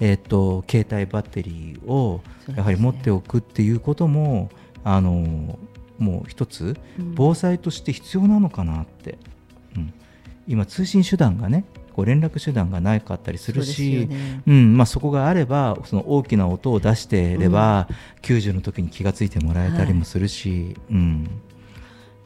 [0.00, 2.20] えっと携帯バッテリーを
[2.56, 4.50] やはり持っておくっていうことも、
[4.84, 5.58] あの
[5.98, 7.14] もう一つうん。
[7.14, 9.18] 防災として必要なのかなって、
[9.76, 9.92] うん。
[10.48, 11.64] 今通信手段がね
[11.94, 14.42] こう連絡手段がなかったりするそうしですよね。
[14.46, 14.76] うん。
[14.76, 17.88] まあ、そこがあればその大きな音を出していれば、
[18.22, 21.24] 救助の時に気がついてもらえたりもするし、うん。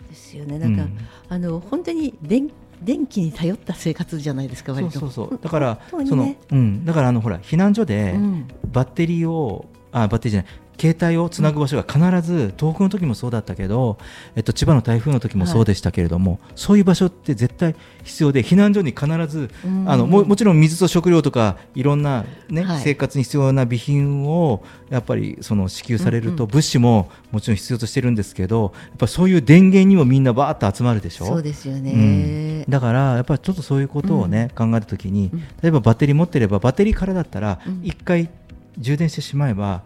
[0.09, 0.59] ですよね。
[0.59, 0.99] なんか、うん。
[1.29, 2.51] あの本当に電
[2.83, 5.29] 電気に頼った生活じゃないですか割とそうそう。
[5.31, 8.49] そうだから、本当そのうん、だからあのほら避難所でうん。
[8.67, 13.99] バッテリーをあバッテリーじゃない携帯をつなぐ場所が必ず東北の時もそうだったけど、
[14.35, 19.91] えっと、千葉の台風の時もそうでしたけれども、そういう場所って絶対必要で避難所に必ず、うん。
[19.91, 22.81] あのももちろん水と食料とかいろんな、ねはい。
[22.83, 31.27] 生活に必要な備品をやっぱりその支給されると、うん物資ももちろん必要としてるんですけどやっぱそういう電源にもみんなバーッと集まるでしょ？
[31.27, 31.83] そうですようん。
[31.85, 35.41] ね、だからやっぱりちょっとそういうことをね、考えたときにうん。
[35.63, 37.81] 例えばバッテリー持ってればバッテリーからだったらうん。
[37.83, 38.31] 1回
[38.79, 39.83] 充電してしまえば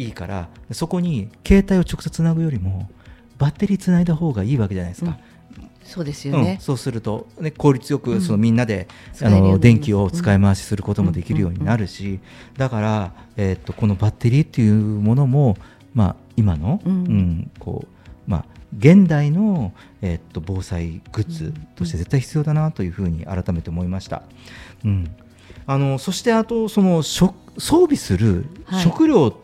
[0.00, 2.88] いいからそこに携帯を直接つなぐよりも
[3.38, 5.18] バッテリーつないだ方がいいわけじゃないですか。
[5.82, 6.44] そうですようん。
[6.44, 8.18] ね、そうすると、ね、効率ようん。
[8.18, 8.86] くそのみんなで、
[9.20, 12.20] うになりますの電気を使い回しすることもできるようになるし、
[12.56, 15.56] だから、えーっとこのバッテリーっていうものも、
[15.94, 16.92] まあ、今の、うん。
[16.92, 18.44] うんこうまあ、
[18.78, 24.22] 現代の、えーっと防災グッズとして絶対必要だなというふうに改めて思いました。
[24.84, 25.10] うん。
[25.66, 28.82] あのそしてあとその食装備するはい。
[28.82, 29.34] 食料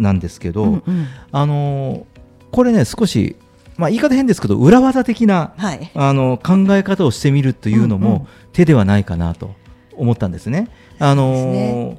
[0.00, 1.06] なんですけど、うんうん。
[1.30, 2.06] あの
[2.50, 3.36] これね少し、
[3.76, 5.90] まあ、言い方変ですけど裏技的なはい。
[5.94, 8.10] あの考え方をしてみるというのうんうん。
[8.10, 9.54] も手ではないかなと
[9.94, 10.68] 思ったんですね。
[10.98, 11.98] あの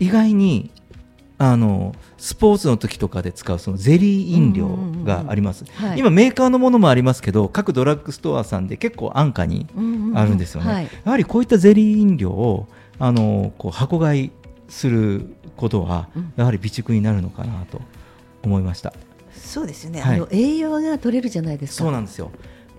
[0.00, 0.70] 意外に
[1.40, 5.64] あのスポーツの時とかで使うそのゼリー飲料があります。
[5.74, 5.98] はい。
[5.98, 10.72] 今メーカーのものもありますけど各ドラッグストアさんで結構安価にうんうあるんですよね。
[10.72, 10.84] はい。
[11.04, 12.66] やはりこういったゼリー飲料を
[12.98, 14.30] あのこう箱買い
[14.68, 17.82] することはうんやはり備蓄になるのかなと
[18.42, 18.94] 思いました。
[19.34, 22.30] そうですよね、はいあの栄養が取れるじゃないですかそうなんですよ。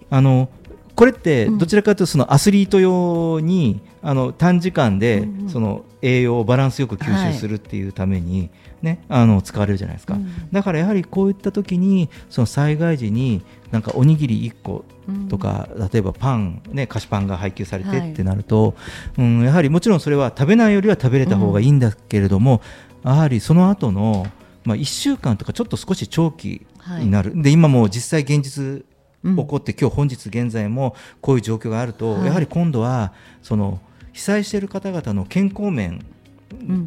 [0.10, 0.50] あの
[1.00, 1.58] これってうん。
[1.58, 8.50] どちらかというとそのアスリート用にあの短時間でその栄養をバランスよく吸はい収するっていうために
[8.82, 10.16] ねあの使われるじゃないですか。
[10.16, 10.52] うん。
[10.52, 14.84] だからやはりこういった時にその災害時になんかおにぎり1個
[15.30, 18.12] とか、例えばパン、ね、菓子パンが配給されてはい。
[18.12, 18.76] ってなると、
[19.18, 22.62] うん、やはりもちろんそれは食べないよりは食べれた方がいいんだけれども、
[23.06, 24.28] やはりその後の
[24.66, 26.66] まあ1週間とかちょっと少し長期
[27.00, 28.86] になる、で今もう実際現実うん
[29.24, 32.26] 起こって、今日本日現在もこういう状況があると、はい。
[32.26, 33.80] やはり今度はその
[34.14, 36.04] 被災している方々の健康面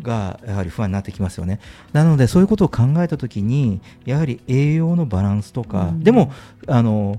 [0.02, 1.60] がやはり不安になってきますよね。
[1.92, 6.04] なのでそういうことを考えたときにやはり栄養のバランスとか、うん。
[6.04, 6.32] でも
[6.66, 7.18] あの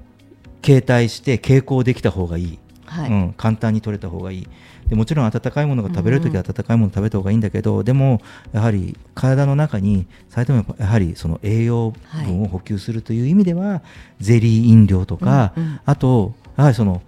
[0.65, 3.09] 携帯して傾向できた方がいい、はい。
[3.09, 4.47] うん、簡単に取れた方がいい
[4.87, 11.93] でもちろん温かいものが食べれるときは温かいものを食べた方がいいんだけど、でもやはり体の中に最低もやはりその栄養
[12.25, 13.81] 分を補給するという意味では、
[14.19, 15.79] ゼリー飲料とか、うんうん。
[15.85, 17.01] あとやはりその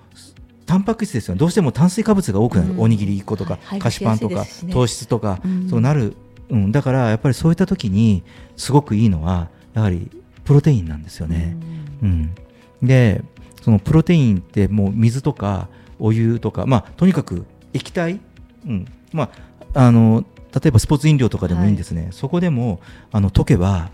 [0.65, 1.39] タンパク質ですよね。
[1.39, 2.79] どうしても炭水化物が多くなる、うん。
[2.81, 3.79] おにぎり1個とか、はい。
[3.79, 6.15] 菓子パンとか、ね糖質とか、うんそうなる、
[6.49, 8.23] うん、だからやっぱりそういった時に
[8.55, 10.09] すごくいいのはやはり
[10.43, 11.55] プロテインなんですよね。
[12.01, 12.35] うん、
[12.81, 13.23] で
[13.61, 15.67] そのプロテインってもう水とか
[15.99, 18.19] お湯とか、まあ、とにかく液体、
[18.65, 18.88] うん。
[19.11, 19.29] ま
[19.73, 22.79] あ、あの例えばスポーツ飲料とかでもいいんですね、そこでも
[23.11, 23.91] あの溶けば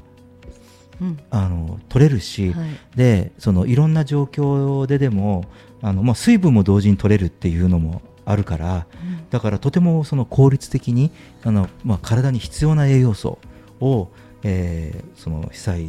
[1.02, 1.20] うん。
[1.32, 2.70] あの取れるし、はい。
[2.96, 5.46] でそのいろんな状況ででも
[5.82, 8.86] あの、まあ、水分も同時に取れるっていうのもあるから
[9.32, 11.12] だからとてもその効率的に
[11.44, 13.40] あの、まあ、体に必要な栄養素
[13.80, 14.10] を、
[14.44, 15.88] えーその被災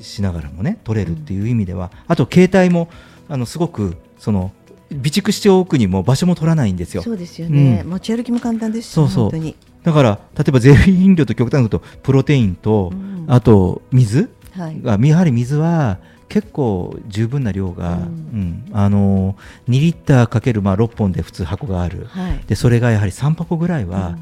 [0.00, 2.88] しながらもね取れるっていう意味では、あと携帯も
[3.28, 4.52] あのすごくその
[4.90, 7.02] 備蓄しておくにも場所も取らないんですよ。
[7.02, 7.90] そうですよね、うん。
[7.90, 9.22] 持ち歩きも簡単ですしそうそう。
[9.24, 9.56] 本当に。
[9.84, 13.24] だから例えばゼリー飲料と極端に言うとプロテインと、うん。
[13.28, 14.30] あと水。
[14.52, 14.80] はい。
[14.82, 15.98] がやはり水は
[16.28, 18.04] 結構十分な量が、ううん。
[18.04, 19.36] んあの
[19.68, 22.06] 2リッターかけるまあ6本で普通箱がある。
[22.10, 22.40] はい。
[22.46, 24.16] でそれがやはり3箱ぐらいは、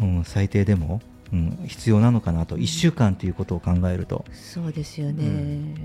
[0.00, 0.16] うん。
[0.16, 1.00] うん最低でも、
[1.34, 5.24] うん、必要なのかなと1週間ということを考えると、そうですよね、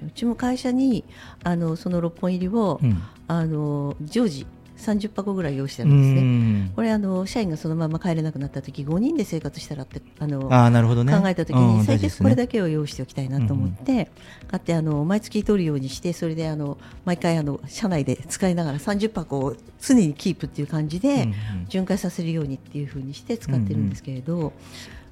[0.03, 1.03] ううちも会社に
[1.43, 3.01] あのその6本入りを、うん。
[3.29, 4.47] あの常時
[4.79, 6.21] 30箱ぐらい用意してあうるんですね。
[6.21, 6.71] ん。
[6.75, 11.13] これあの社員がそのまま帰れなくなった時5人で生活したらってあのああなるほどね。
[11.13, 14.09] 考えた時うんに最低これだけを用意しておきたいなと思って、
[14.47, 21.35] 買ってあの毎月取るようにしてそれであの毎回あの社内で使いながら30箱を常にキープっていう感じで、うんうん。
[21.67, 24.53] 巡回させるようにっていう風にして使ってるんですけれど、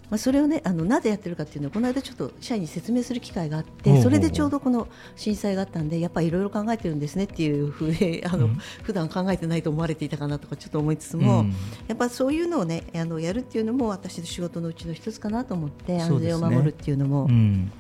[0.10, 11.54] まあ、それをねあのなぜやってるかっていうのはこの間ちょっと社員に説明する機会があってそれでちょうどこの震災があったんでやっぱりいろいろ考えてるんですねっていう風であの、うん普段考えてないと思われていたかなとかちょっと思いつつも、うん。
[11.88, 17.72] やっぱそういうのをねあのやるっていうのも私の仕事のうちの一つかなと思って安全を守るっていうのもうん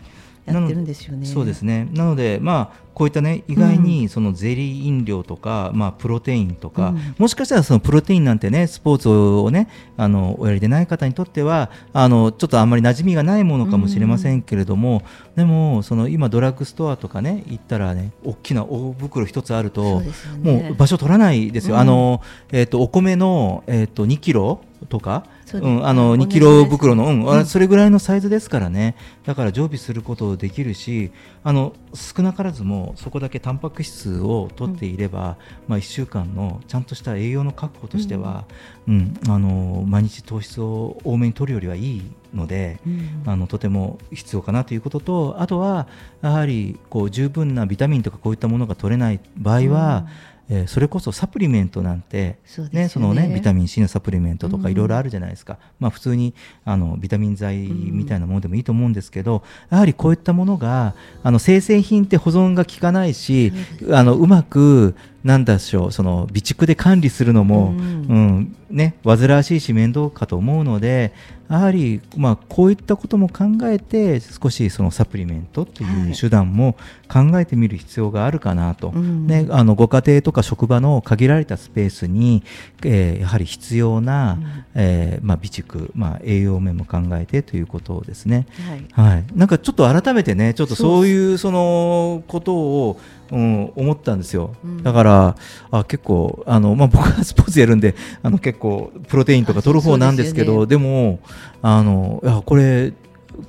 [0.47, 1.25] やってるんですよね。
[1.25, 1.87] そうですね。
[1.93, 7.15] なので、まあ、こういったね意外にそのゼリー飲料とか、まあ、プロテインとか、うん。
[7.19, 15.03] もしかしたらそのプロテインなんてねスポーツをねあのおやりでない方にとってはあのちょっとあんまり馴染みがないものかもしれませんけれども、
[15.35, 20.11] でもその今ドラッグストアとかね行ったらね大きな大袋一つあるそとね。
[20.41, 21.81] もう場所取らないですよ、うん。
[21.81, 27.25] あのえっとお米の、えっと2キロとか、そうん、あの同じ2キロ袋の、うん。
[27.25, 27.45] うん。
[27.45, 28.95] それぐらいのサイズですからね。
[29.25, 31.11] だから常備することできるし
[31.43, 38.45] あの少なからずもそこだけタンパク質を取っていれば、まあ、1週間のちゃんとした栄養の確保としては、
[38.87, 39.17] うん。
[39.27, 42.79] あの毎日糖質を多めに取るよりはいいので。
[42.85, 43.23] うん。
[43.25, 45.87] あのとても必要かなということとあとは
[46.21, 50.07] やはりこう十分なビタミンとかこういったものが取れない場合は、
[50.49, 52.37] えーそれこそサプリメントなんて
[52.71, 52.83] ね。
[52.83, 54.71] ね、そのねビタミン C のサプリメントとかうん。
[54.71, 56.33] いろいろあるじゃないですか、まあ、普通に
[56.65, 63.51] あのビタミン剤みたいなものでもいいと思うんですけど、やはりこういったものがあの生鮮品って保存が効かないし
[63.91, 64.95] あのうまく
[65.27, 67.77] なんだしょうその備蓄で管理するのも、うん。
[67.77, 71.13] うんね、煩わしいし面倒かと思うので
[71.49, 76.11] やはり、まあ、こういったことも考えて少しそのサプリメントとはいい。
[76.11, 76.75] う手段も
[77.07, 79.25] 考えてみる必要があるかなと、うん。
[79.25, 82.43] ね、あのご家庭とか職場の限られたスペースに、
[82.83, 84.65] えーやはり必要な、うん。
[84.75, 88.47] えーまあ、備蓄、まあ、栄養面も考えてということですね。
[88.93, 89.13] はい。
[89.13, 92.99] はい、なんかちょっと改めてね、ちょっとそういうそのことを、
[93.31, 94.55] うん、思ったんですよ。
[94.63, 94.83] うん。
[94.83, 95.35] だから、
[95.71, 101.19] あ結構あの、まあ、僕はスポーツやるんで、あの結構プロテインとか取る方なんですけど、あそうでも
[101.61, 102.93] あのいやこれ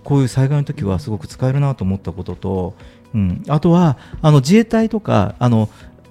[0.05, 2.75] こういう災害の時はすごく使えるなと思ったことと、
[3.15, 5.69] うん、あとはあの自衛隊とかあの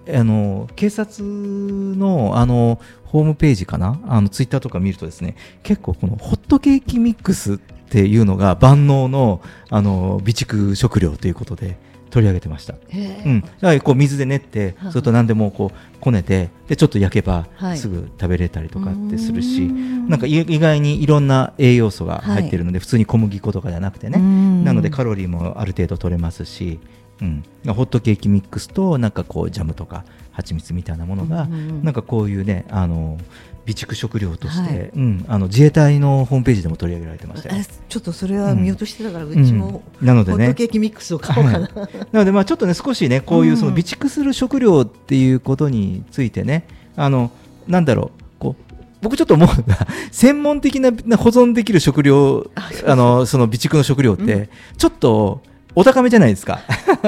[0.07, 3.99] あの警察のあのホームページかな？
[4.07, 11.77] あのツイッターとか見るとですね結構このホットケーキミックスっていうのが万能のあの備蓄食料ということで
[12.09, 12.75] 取り上げてました。
[12.75, 17.77] うん、だからこう水で練ってははそれと何でもこうこねてでちょっと焼けばはい。
[17.77, 20.09] すぐ食べれたりとかってするし、うん。
[20.09, 24.63] なんかい意外にいろんな栄養素が入ってるので、普通に小麦粉とかじゃなくてね、うん。
[24.63, 26.79] なのでカロリーもある程度取れますし、
[27.21, 30.05] うん、ホットケーキミックスとなんかこうジャムとか
[30.37, 31.83] 蜂蜜みたいなものが、うんうんうん。
[31.83, 33.17] なんかこういうねあの
[33.65, 34.89] 備蓄食料として、はい。
[34.95, 39.45] うん、あの自衛隊のホームページでも取り上げられてましたちょっとそれは見落としてたから、ううん。
[39.45, 40.37] ちも、なのでね。
[40.37, 41.69] ホットケーキミックスを買おうかな。
[42.11, 47.31] なのでまあちょっとね少しねこういうそのうん備蓄する食料っていうことについてねあの
[47.67, 52.49] なんだろうこう僕ちょっと思うのが 専門的な保存できる食料
[52.85, 54.49] あのその備蓄の食料って、うん。
[54.77, 55.41] ちょっと
[55.77, 56.61] お高めじゃないですか。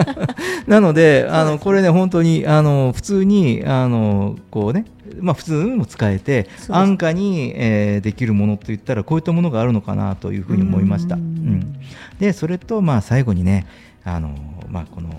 [0.67, 4.86] なので、あの、これね、本当に、あの、普通に、あの、こうね、
[5.19, 11.15] まあ、普通にも使えて、す安価に、えーできるものといったら、こういったものがあるのかなというふうに思いました。
[11.15, 11.75] ううんん
[12.19, 13.65] で、それと、まあ、最後にね、
[14.03, 14.36] あの、
[14.69, 15.10] まあ、この、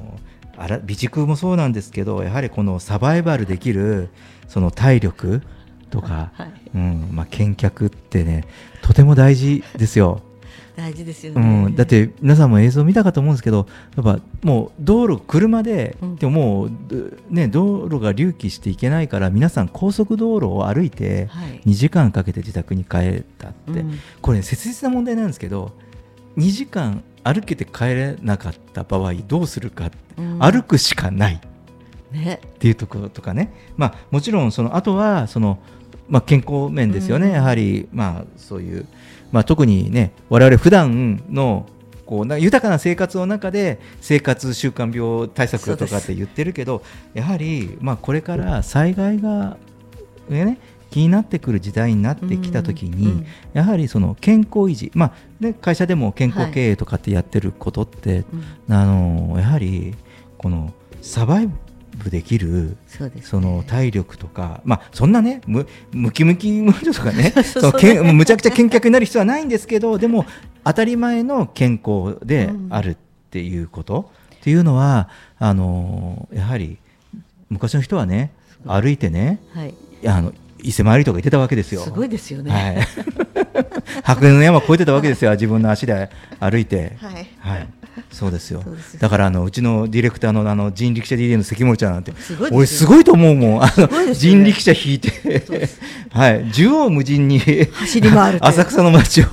[0.56, 4.10] あら備蓄もそうなんですけど、やはりこのサバイバルできる、
[4.46, 5.42] その体力
[5.90, 8.44] とか、はい、うん、まあ、見客ってね、
[8.80, 10.22] とても大事ですよ。
[10.80, 11.66] 大事ですようね。
[11.66, 13.66] ん、だって皆さんも映像見たかと思うんですけど
[13.96, 16.16] やっぱもう道路車で、うん。
[16.16, 16.96] でももう、ど
[17.28, 21.60] ね、道路が隆起していけないから皆さん高速道路を歩いてはい。
[21.66, 23.98] 2時間かけて自宅に帰ったって、うん。
[24.22, 25.72] これ、ね、切実な問題なんですけど
[26.38, 30.38] 2時間歩けて帰れなかった場合どうするかって、うん。
[30.38, 31.40] 歩くしかない。
[32.10, 35.60] ね、っていうところとかね、まあ、もちろんそのあとはその、
[36.08, 37.32] まあ、健康面ですよね、うん。
[37.34, 38.86] やはり、まあ、そういう、
[39.32, 41.66] まあ、特にね我々普段の
[42.06, 46.82] こうな豊かな生活の中で生活習慣病対策とかって言ってるけど
[47.14, 49.56] やはり、まあ、これから災害が、
[50.28, 50.58] ね、
[50.90, 58.24] 気になってくる時代になってきたときに、うんやはりその健康維持、まあね、会社でも健康経営とかってやってることって、
[58.68, 58.74] うん。
[58.74, 59.96] あのやはり
[60.38, 61.48] このサバイ
[62.00, 63.12] ブできるそね。
[63.22, 70.26] その体力とか、まあ、そんなねムムキムキム女とかね そのけんむちゃくちゃ健脚になる必要はないんですけどでも
[70.64, 72.96] 当たり前の健康であるっ
[73.30, 76.78] ていうこと、っていうのはあのやはり
[77.48, 78.32] 昔の人はね
[78.66, 79.74] 歩いてねはい、
[80.06, 80.32] あの
[80.62, 81.80] 伊勢回りとか行ってたわけですよ。
[81.82, 82.50] すごいですよね。
[82.50, 82.78] はい、
[84.04, 86.96] 白煙の山越えてたわけですよ、自分の足で歩いて。
[86.98, 87.26] はい。
[87.38, 87.68] はい、
[88.10, 88.62] そうですよ。
[88.98, 93.64] だからあのうちのディレクターのあの人力車 DD の関森ちゃんなんて、す俺すごいと思うもん。
[93.64, 94.14] あのね。
[94.14, 95.10] 人力車引いて、
[96.10, 99.26] はい、縦横無尽に走り回ると浅草の街を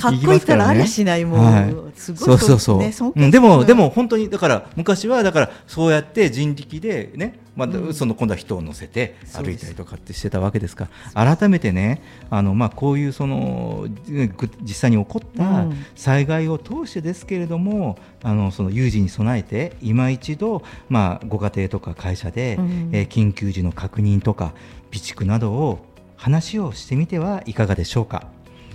[0.00, 0.20] かっ。
[0.22, 1.74] こいいからありゃしないもうはい。
[1.96, 2.18] すごい。
[2.18, 2.78] そうそうそう。
[2.78, 10.88] ねうんでもでも本当にだから昔はだからそうやって人力でね、まあその今度は人を乗せて歩いたりとかってしてたわけですか。
[11.14, 15.84] ら、改めてねあのまあこういうそのぐ実際に起こったうん。
[15.94, 22.90] 災害を通してですけれども、あのその有事に備えて今一度まあご家庭とか会社で、うん。
[22.92, 24.52] えー緊急時の確認とか
[24.92, 25.84] 備蓄などを
[26.16, 28.28] 話をしてみてはいかがでしょうか。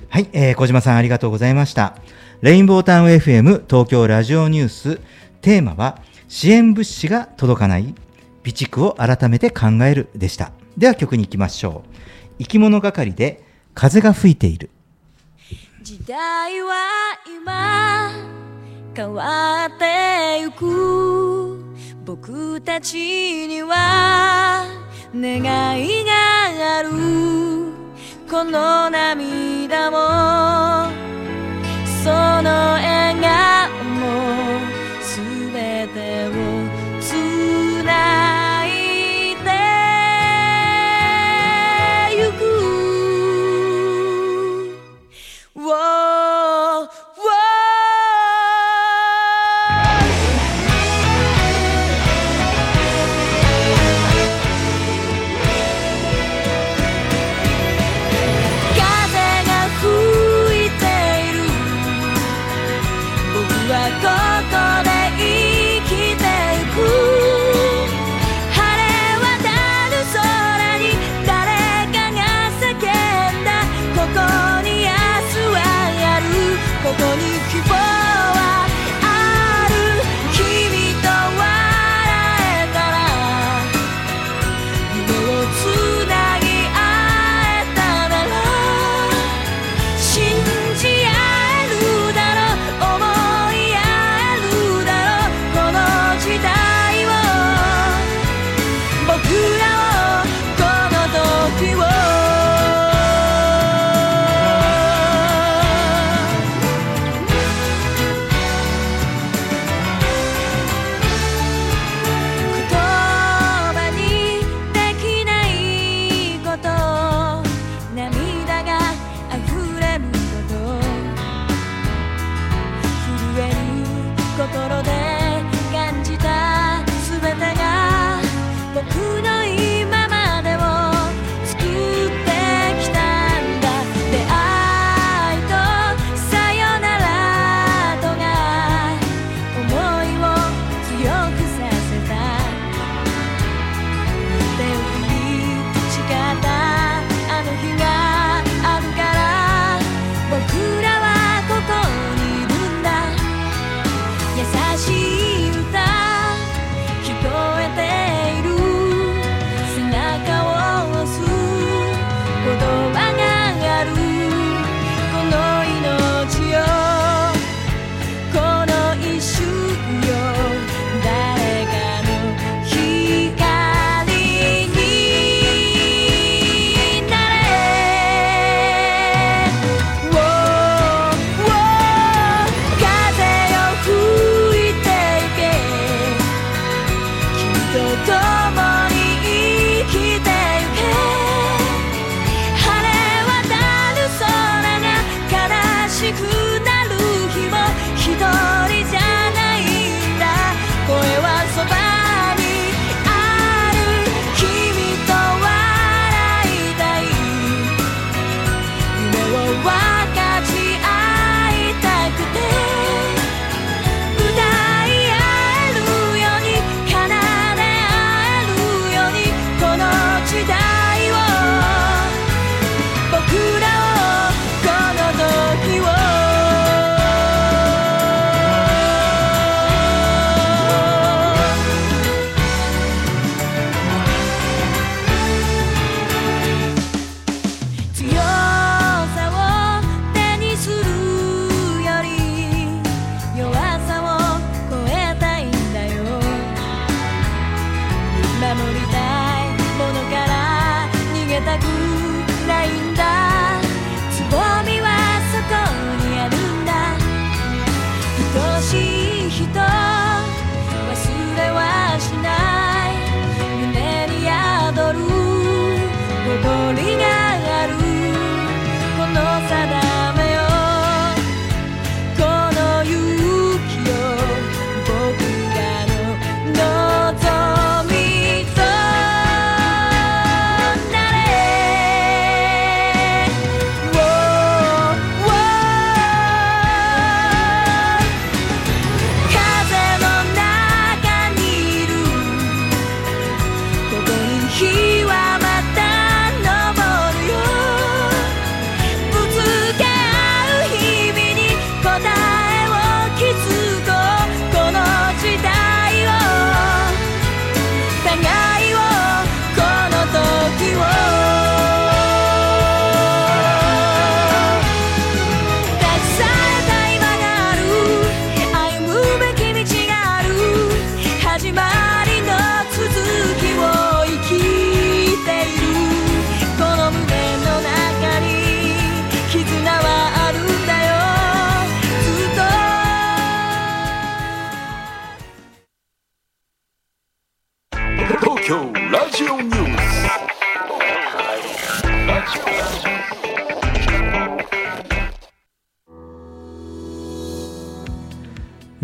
[0.09, 1.95] はい、えー小島さんありがとうございました。
[2.41, 4.99] レインボータウン FM 東京ラジオニュース。
[5.41, 7.93] テーマは支援物資が届かない
[8.45, 10.51] 備蓄を改めて考えるでした。
[10.77, 11.89] では曲に行きましょう。
[12.37, 13.43] 生き物係で
[13.73, 14.69] 風が吹いている。
[15.81, 16.75] 時代は
[17.27, 18.11] 今
[18.95, 21.63] 変わってゆく
[22.05, 24.65] 僕たちには
[25.15, 25.39] 願
[25.79, 26.89] いがある
[28.29, 29.97] この涙も
[32.03, 34.64] その笑顔も
[45.55, 45.94] Whoa,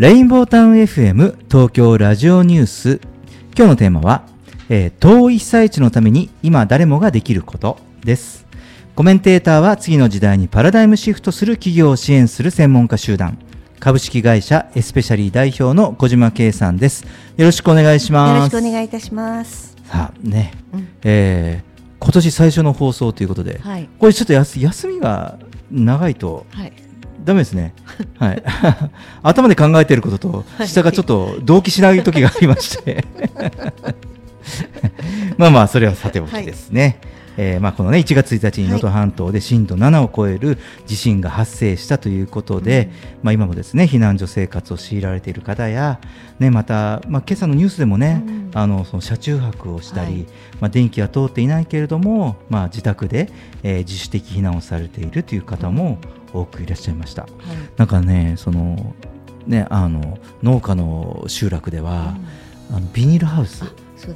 [0.02, 3.00] レインボータウン FM 東京ラジオニュース
[3.56, 4.26] 今日のテーマは、
[4.68, 8.48] えー遠い被災地のために今誰もができることです
[8.96, 13.38] コメンテーターは次の時代にパラダイムシフトする企業を支援する専門家集団
[13.80, 17.04] 株式会社エスペシャリー代表の小島圭さんです
[17.38, 19.78] よろしくお願いしますよろしくお願いいたします。
[19.84, 21.72] さあね、うんえー
[22.04, 23.88] 今年最初の放送ということで、はい。
[24.00, 25.38] これちょっとやす休みが
[25.70, 26.74] 長いとはい。
[27.24, 27.74] ダメですね。
[28.18, 28.44] はい。
[29.24, 33.06] 頭で考えていることと下がちょっと同期しない時がありまして。
[35.38, 37.00] まあまあそれはさておきですね。
[37.38, 42.92] えーまあこのね1月1日に能登半島で震度7を超える地震が発生したということで、
[43.24, 46.00] まあ今もですね避難所生活を強いられている方や
[46.40, 50.26] ねまたまあ今朝のニュースでもね、うんあのその車中泊をしたり、はい
[50.60, 53.32] まあ電気は通っていないけれどもまあ自宅で、
[53.64, 56.00] えー自主的避難をされているという方も
[56.34, 57.24] 多くいらっしゃいました。
[57.24, 57.32] はい。
[57.78, 58.94] なんかね、その
[59.48, 62.16] ねあの農家の集落では、
[62.72, 63.64] あのビニールハウス、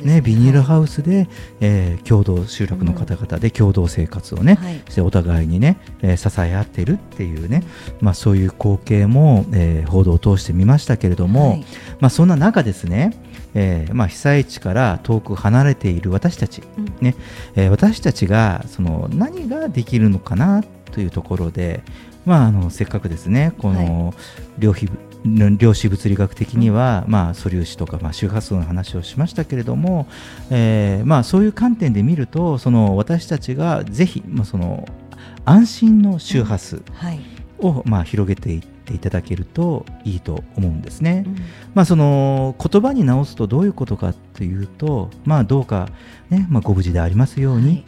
[0.01, 1.28] ね、ビニールウハウスで、
[1.59, 4.82] えー共同集落の方々で共同生活をね、はい。
[4.89, 7.63] してお互いにね、えー支え合ってるっていうね、
[8.01, 11.66] まあ、そういう光景も、えー報道を通して見ましたけれども、はい。
[11.99, 13.13] まあ、そんな中ですね、
[13.53, 16.86] えーまあ、被災地から遠く離れている私たち、うん。
[17.01, 17.16] ね
[17.55, 20.63] えー私たちがその何ができるのかな
[20.95, 21.83] というところで、
[22.25, 24.13] まあ、あのせっかくですねこの
[24.57, 24.87] 量子
[25.57, 30.07] 量子物理学的には、まあ、素粒子とか、まあ、周波数の話をしましたけれども、
[30.51, 34.87] えーまあ、そういう観点で見るとその私たちがぜひ、まあ、その
[35.43, 37.19] 安心の周波数はい。
[37.59, 41.23] を、まあ、広げていっていただけるといいと思うんですね。
[41.25, 41.35] うん。
[41.73, 45.89] まあ、その言葉に直すとどういうことかというと、まあ、どうか、
[46.29, 47.85] ねまあ、ご無事でありますように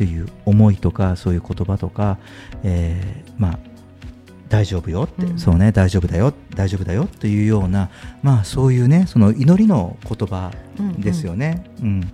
[0.00, 2.16] という思いとかそういう言葉とか、
[2.64, 3.58] えーまあ、
[4.48, 5.38] 大丈夫よって、うん。
[5.38, 7.90] そうね大丈夫だよ大丈夫だよというような、
[8.22, 11.70] まあ、そういうねその祈りの言葉うんですよね。
[11.82, 12.12] うん。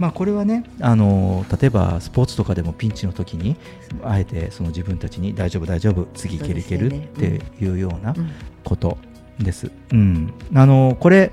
[0.00, 3.56] まあ、これはねあの例えばスポーツとかでもピンチの時に
[4.02, 8.30] あえてその自分たちに大丈夫大丈夫次いけるいけるっていうようなうん。
[8.64, 8.98] こと
[9.38, 9.70] です。
[9.92, 11.32] うん、あのこれ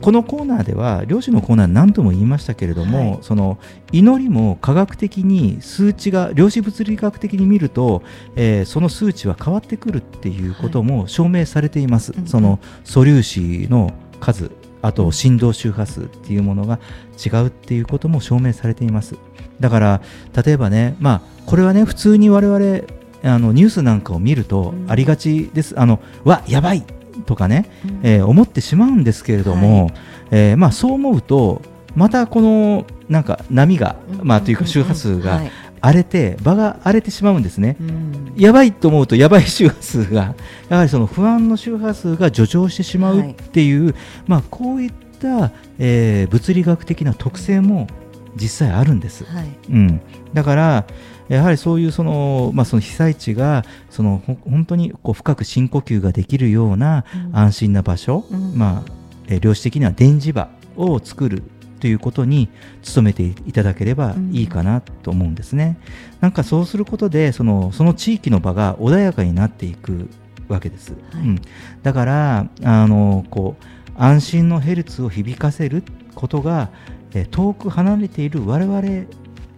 [0.00, 3.58] このコーナーでは漁師のコーナー何度も言いましたけれども、はいその
[3.92, 8.02] 祈りも科学的に数値が量子物理学的に見ると、
[8.34, 12.12] えーその数値は変わってくるっていうことも証明されています。
[12.12, 14.50] うんその素粒子の数
[14.82, 16.78] あと振動周波数っていうものが
[17.24, 19.16] 違うっていうことも証明されています。
[19.60, 20.02] だから
[20.44, 22.82] 例えばね、まあ、これはね普通に我々
[23.22, 25.78] あのニュースなんかを見るとうんありがちです。
[25.80, 26.84] あのわやばい
[27.26, 28.00] とかね、うん。
[28.02, 29.90] えー思ってしまうんですけれども、
[30.30, 31.60] えーまあ、そう思うと
[31.94, 34.26] またこのなんか波が、うん。
[34.26, 35.50] まあ、というか周波数はがい。
[35.82, 37.76] 荒れて場が荒れてしまうんですね。
[37.80, 38.32] うん。
[38.36, 40.34] やばいと思うとやばい周波数が
[40.68, 43.94] やはりその不安の周波数が助長してしまうっていう、
[44.26, 47.86] まあ、こういった、えー物理学的な特性も
[48.34, 49.24] 実際あるんです。
[49.24, 49.46] はい。
[49.70, 50.00] うん、
[50.34, 50.86] だから
[51.28, 57.36] やはりそういうその,、まあ、その被災地がそのほ本当にこう深く深呼吸ができるようなうん。
[57.36, 58.56] 安心な場所、うん。
[58.56, 58.92] まあ、
[59.28, 61.42] えー量子的には電磁場を作る
[61.80, 62.48] ということに
[62.94, 65.78] 努めていただければいいかなと思うんですね。
[66.20, 70.08] なんかそうすることでそのその地域の場が穏やかになっていく
[70.48, 70.94] わけです。
[71.12, 71.22] はい。
[71.22, 71.40] うん、
[71.82, 73.64] だからあのこう
[73.98, 75.82] 安心のヘルツを響かせる
[76.14, 76.70] ことが、
[77.14, 78.80] えー遠く離れている我々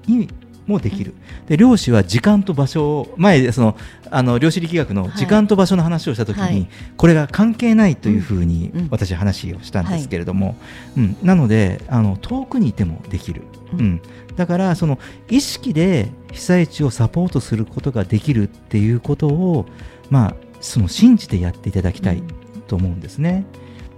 [0.07, 0.29] に
[0.69, 1.14] もできる。
[1.47, 3.77] で量子は時間と場所を前その
[4.11, 6.69] あの量子力学の時間と場所の話をしたときに、はい。
[6.97, 8.89] これが関係ないというふうにうんうん。
[8.91, 10.57] 私話をしたんですけれども、
[10.97, 11.16] うん。
[11.23, 13.43] なのであの遠くにいてもできる、
[13.73, 13.81] うん。
[13.81, 14.03] うん。
[14.37, 14.99] だからその
[15.29, 19.66] 意識で被災地をサポートすることができるっていうことを、
[20.11, 22.23] まあ、その信じてやっていただきたい
[22.66, 23.45] と思うんですね。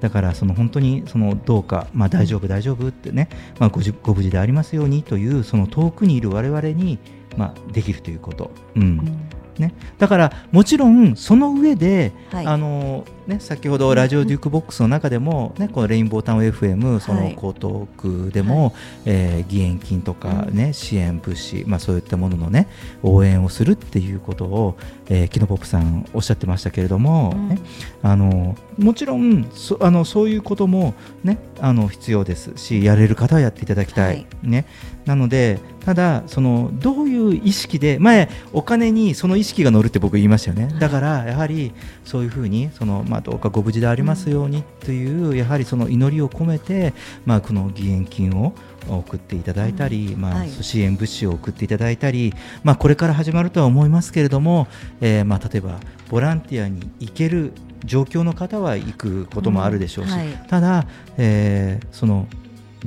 [0.01, 3.29] だからその本当にそのどうか、まあ、大丈夫、大丈夫ってね、
[3.59, 6.99] まあ、ごじご無事でありますようにというその遠くにいる我々に、
[7.37, 8.83] まあ、できるということ、うん。
[8.83, 9.31] うん。
[9.59, 12.47] ね、だからもちろんその上で、はい。
[12.47, 17.33] あのね、先ほどラジオデュークボックスの中でも、ね、このレインボータウン FM そのはい。
[17.33, 18.75] 江東区でも、
[19.05, 22.67] えー義援金とか、ね支援物資、まあ、そういったものの、ね、
[23.03, 24.77] 応援をするっていうことを、
[25.09, 27.49] えー、キノポップさんおっしゃってましたけれども、うん。
[27.49, 27.59] ね、
[28.03, 34.27] あのもちろんそあのそういうことも、ね、あの必要ですしやれる方はやっていただきたい、はい。
[34.43, 34.67] ね、
[35.05, 41.73] なのでただそのどういう意識で前お金にその意識が乗るって僕言いましたよね、だからやはり
[42.05, 46.95] そういうふうにその、まあ、どうかご無事でありますようにという、やはりその祈りを込めて、
[47.25, 48.55] まあ、この義援金を
[48.89, 50.51] 送っていただいたり、まあはい。
[50.51, 54.69] 支援物資を送っていただいたり、まあ、これから始まるとは思いますけれども、
[55.01, 57.53] えーまあ、例えばボランティアに行ける
[57.85, 60.13] 状況の方は行くこともあるでしょうし、
[60.49, 62.27] ただ、えーその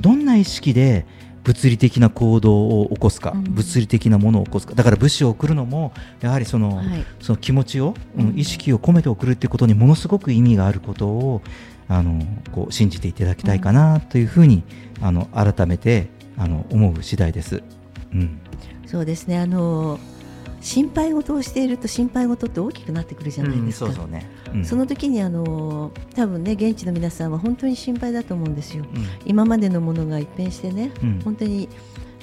[0.00, 1.06] どんな意識で
[1.44, 3.44] 物理的な行動を起こすか、うん。
[3.44, 4.74] 物理的なものを起こすか。
[4.74, 7.04] だから物資を送るのもやはりその,、はい。
[7.20, 8.28] その気持ちを、うん。
[8.28, 11.42] うん意識を込めて送るっていうことにものすごく意味があることを
[11.86, 12.20] あの
[12.50, 14.64] こう信じていただきたいかなというふうに、
[15.00, 17.62] あの改めてあの思う次第です。
[18.12, 18.40] うん。
[18.86, 19.38] そうですね。
[19.38, 19.98] あの
[20.64, 24.64] 心配事をしていると心配事って大きくなってくるじゃないですか、うんそうそうね、うん。
[24.64, 28.84] その時にあの多分ね現地の皆さんは本当に心配だと思うんですよ。
[28.84, 29.06] うん。
[29.26, 31.20] 今までのものが一変してね、うん。
[31.22, 31.68] 本当に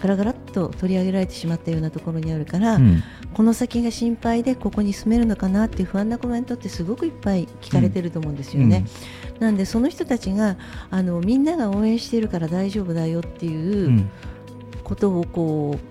[0.02, 3.04] ガラガラっと取り上げられてしまったようなところにあるから、うん。
[3.32, 8.86] この先が心配でここに住めるのかなっていう不安なコメントってすごくいっぱい聞かれてると思うんですよね。
[9.40, 10.58] なんでその人たちが
[10.90, 14.10] あのみんなが応援しているから大丈夫だよっていううん。
[14.84, 15.80] ことをこう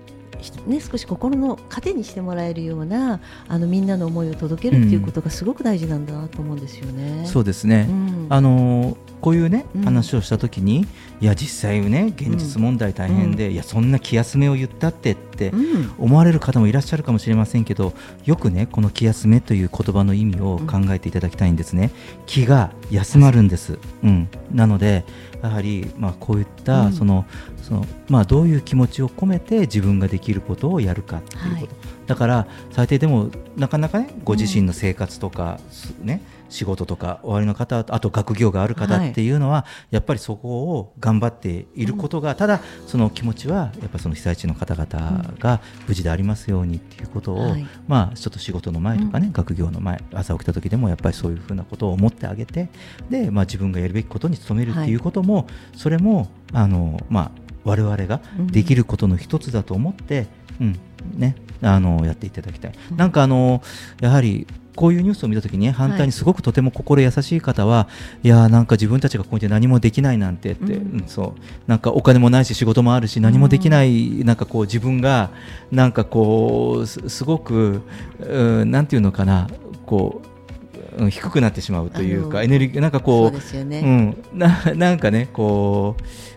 [0.65, 7.25] ね、少し心の糧にしてもらえるようなあのみんなの思いを届けるっていうことがすごく大事なんだなと思うんですよね。
[7.25, 8.27] そうですね、うん。
[8.29, 9.83] あのーこういうね、うん。
[9.83, 10.87] 話をしたときに
[11.21, 15.93] いや実際ね現実問題大変で、いやそんな気休めを言ったってってうん。
[15.99, 17.93] 思われる方もいらっしゃるかもしれませんけど
[18.25, 21.91] よくねこの気休めという言葉の意味を考えていただきたいんですね、
[22.25, 25.05] 気が休まるんです、うん、なので
[25.41, 26.93] やはりまあこういった、うん。
[26.93, 27.25] その
[27.61, 31.69] そのまあどういう気持ちを込めて自分ができることをやるかっていうこと、はい。
[32.07, 36.21] だから最低でもなかなかねご自身の生活とか、すね
[36.51, 39.11] 仕事とか終わりの方あと学業がある方はい。
[39.11, 47.65] っていうのは、やっぱりそこを頑張っていることが、ただその気持ちはやっぱその被災地の方々が無事でありますようにっていうことを、はい。
[47.87, 49.33] まあちょっと仕事の前とかね、うん。
[49.33, 52.69] 学業の前朝起きた時でもやっぱりそういうふうなことを思ってあげて
[53.09, 57.31] で、まあ、自分がやるべきことに努めるっていうことも、それもあの、まあ、
[57.63, 58.21] 我々が
[58.51, 60.27] できることの一つだと思って、
[60.59, 60.79] うん
[61.15, 62.73] ね、あのやっていただきたい。
[62.91, 62.97] うん。
[62.97, 63.61] なんかあの
[64.01, 67.87] やはりこういうニュースを見たときにね反対にすごくとても心優しい方は、
[68.23, 70.99] い、やーなんか自分たちがここにいて何もできないなんてって、うん。
[70.99, 71.41] うんそう。
[71.67, 75.31] なんかお金もないし仕事もあるし何もできない、なんかこう自分が
[75.71, 77.81] なんかこうすすごく、
[78.19, 79.49] うん、なんていうのかな
[79.85, 80.21] こ
[80.97, 83.81] う、うん、低くなってしまうというかエネルギーなんかこそううね。
[84.33, 85.95] うん、ななんかねこ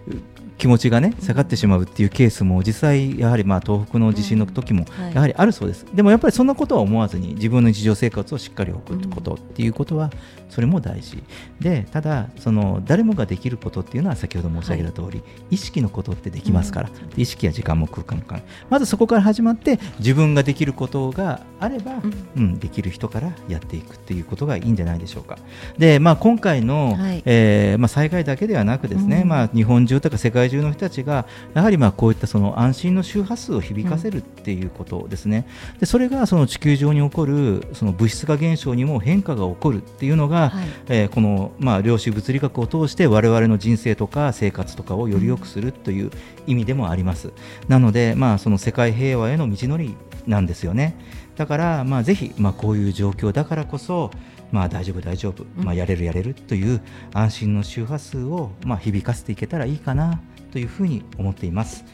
[0.09, 10.11] う気持ちがね下がってしまうっていうケースも実際やはりまあ東北の地震の時もやはりあるそうです、でもやっぱりそんなことは思わずに自分の日常生活をしっかり送ることっていうことは
[10.55, 11.23] それも大事。
[11.61, 18.25] でただその誰もができることっていうのは先ほど申し上げた通り、意識のことってできますから、で意識や時間も空間も
[18.71, 22.15] まずそこから始まって自分ができることがあれば、うん。
[22.37, 25.39] うん、できる人からやっていくっていうことがいいんじゃないでしょうか。
[25.79, 27.23] で、まあ、今回の、はい。
[27.25, 29.29] えーまあ、災害だけではなくですね、うん。
[29.29, 35.47] まあ、日本中とか世界中の人たちがやはりまあこういったその安心の周波数を響かせるっていうことですね。
[35.81, 46.11] でそれがその地球上に起こるその物質化現象にも変化が起こるっていうのが、はいえーこの、まあ、量子物理学を通して我々の人生とか生活とかをより良くするという
[46.47, 47.33] 意味でもあります。
[47.69, 50.97] なので、まあ、その世界平和への道のりなんですよね。
[51.37, 54.11] だから、まあ、ぜひ、まあ、こういう状況だからこそ、
[54.53, 56.81] まあ、大丈夫、大丈夫、まあ、やれる、やれるという
[57.13, 60.21] 安心の周波数を、まあ、響かせていけたらいいかな
[60.53, 61.85] というふうに思っています。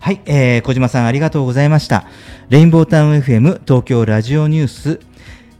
[0.00, 2.06] はい、えー、小島さんありがとうございました。
[2.48, 5.00] レインボータウン FM 東京ラジオニュース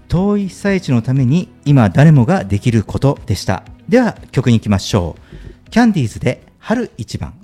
[0.08, 3.62] 遠い被災地のために今誰もができることでした。
[3.88, 5.16] では曲に行きましょ
[5.66, 5.70] う。
[5.70, 7.34] キャンディーズで春一番。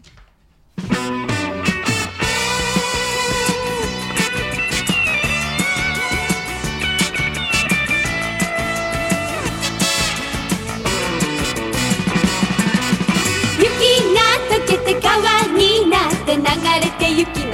[13.58, 13.68] 雪
[14.14, 15.18] が溶けて川
[15.56, 17.53] になって流れて行きます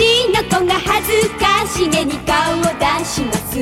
[0.00, 2.70] しの子が恥ずかしげに顔を出
[3.04, 3.58] します。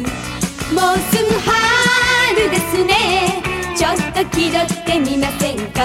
[0.73, 3.43] もうすぐ春ですね。
[3.77, 5.83] ちょっと気取ってみませんか？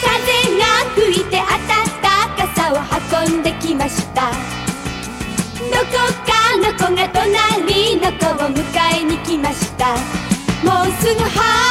[0.00, 0.14] 風
[0.58, 0.64] が
[0.94, 1.44] 吹いて暖
[2.36, 2.74] かさを
[3.26, 4.30] 運んできました。
[4.30, 5.94] どこ
[6.24, 8.62] かの子が隣の子を迎
[9.00, 9.96] えに来ました。
[10.62, 11.65] もうすぐ春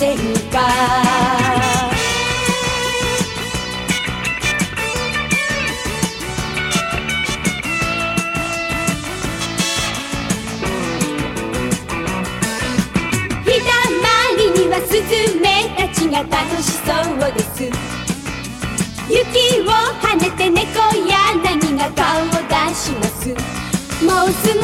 [0.00, 0.56] てみませんか。
[13.44, 13.68] 日だ
[14.00, 15.00] まりにはスズ
[15.38, 15.44] メ
[15.76, 17.64] たちが楽しそうです。
[19.10, 19.70] 雪を
[20.00, 23.28] 跳ねて猫や何が顔を出します。
[24.02, 24.60] もうすぐ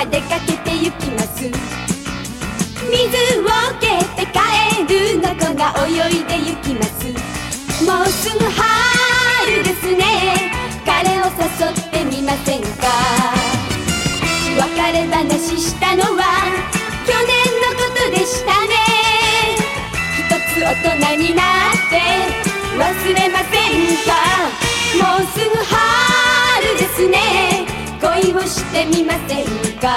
[0.00, 1.44] が出かけて行きます。
[1.44, 1.52] 水
[3.40, 4.40] を蹴って帰
[4.88, 7.04] るの子が泳いで行きます。
[7.84, 10.52] もうすぐ春ですね。
[10.86, 11.30] 彼を誘
[11.68, 12.68] ってみませんか。
[14.58, 16.22] 別れ話したのは
[17.06, 17.28] 去年
[17.60, 18.72] のことでしたね。
[20.16, 20.20] 一
[20.54, 21.94] つ大人になって
[22.78, 22.80] 忘
[23.14, 24.08] れませんか。
[24.96, 27.59] もうすぐ春ですね。
[28.00, 29.44] 恋をしてみません
[29.78, 29.88] か？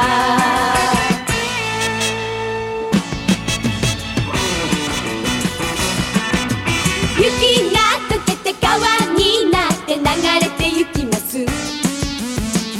[7.17, 7.79] 雪が
[8.09, 8.75] 溶けて川
[9.15, 11.45] になって流れて行きます。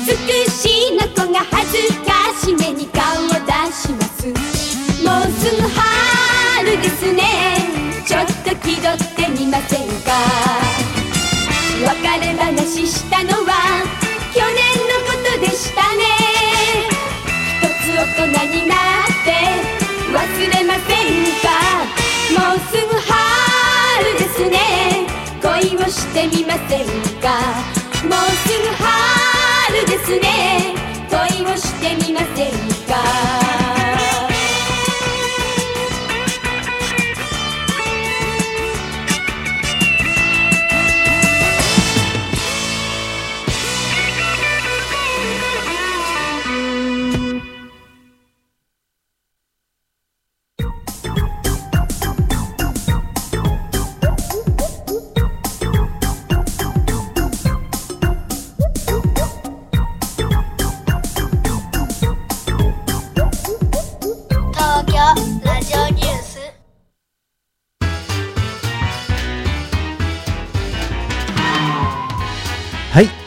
[0.06, 2.12] つくしの子が恥ずか
[2.44, 3.36] しげに顔を出
[3.72, 4.28] します。
[4.28, 7.22] もうすぐ春ですね。
[8.06, 10.63] ちょっと気取ってみませんか？
[26.28, 26.86] みません
[27.22, 27.40] か。
[28.04, 28.14] もう
[28.48, 30.63] すぐ春ですね。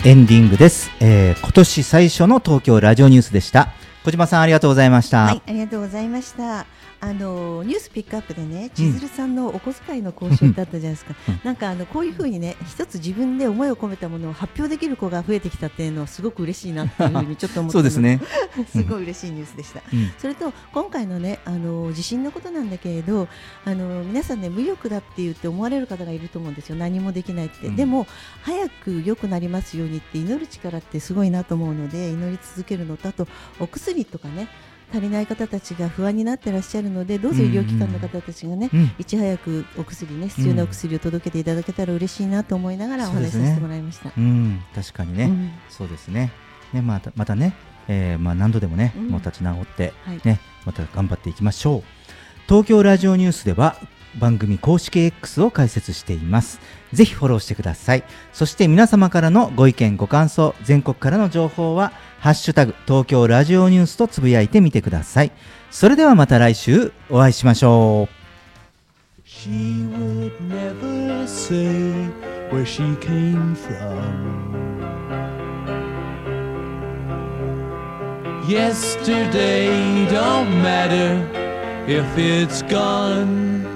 [0.07, 0.93] エンディングです。
[1.01, 3.71] えー今年最初の東京ラジオニュースでした。
[4.05, 5.25] 小島さんありがとうございました。
[5.25, 6.65] はい、ありがとうございました。
[7.01, 11.15] あのニュースピックアップでね、千鶴さんのお小遣いの交渉だったじゃないですか。
[11.45, 18.21] なんかあのこういうふうにね、一つ自分で思いを込めたものを発表できる子が増えてきたっていうのはすごく嬉しいなっていうふうにちょっと思ってそうですね。
[18.71, 19.83] すごい嬉しいニュースでした。
[19.93, 20.13] うん。
[20.19, 23.29] それと今回のねあの地震のことなんだけれど
[23.65, 26.77] あの皆さんね無力だって言って思われる方がいると思うんですよ。
[26.77, 27.77] 何もできないって、うん。
[27.77, 28.07] でも
[28.43, 33.29] 早く良くなりますようにって祈る力ってすごいなと思うので祈り続けるのとあと
[33.61, 34.49] お薬とかね
[34.93, 44.13] 足りない方たちが不安になってらっしゃるのでどうぞ医療機関の方たちがね、うんいち早くお薬ね必要なお薬を届けていただけたら嬉しいなと思いながらお話しさせてもらいました。
[44.17, 45.51] うん、確かにね、うん。
[45.69, 46.33] そうですね。
[46.73, 47.55] ね、また、またね、
[47.89, 49.09] えーまあ、何度でもね、うん。
[49.09, 50.21] もう立ち直って、はい。
[50.25, 51.83] ね、また頑張っていきましょう。
[52.49, 53.77] 東京ラジオニュースでは、
[54.19, 56.61] 番組公式 X を開設しています。
[56.93, 58.05] ぜひフォローしてください。
[58.33, 65.33] そして皆様からのご意見、ご感想、全国からの情報は、ハッシュタグ、東京ラジオニュースとつぶやいてみてください。
[65.71, 68.27] それではまた来週お会いしましょう。
[69.29, 71.67] She would never say
[72.51, 74.57] where she came from.
[78.49, 81.29] Yesterday don't matter
[81.89, 83.76] if it's gone.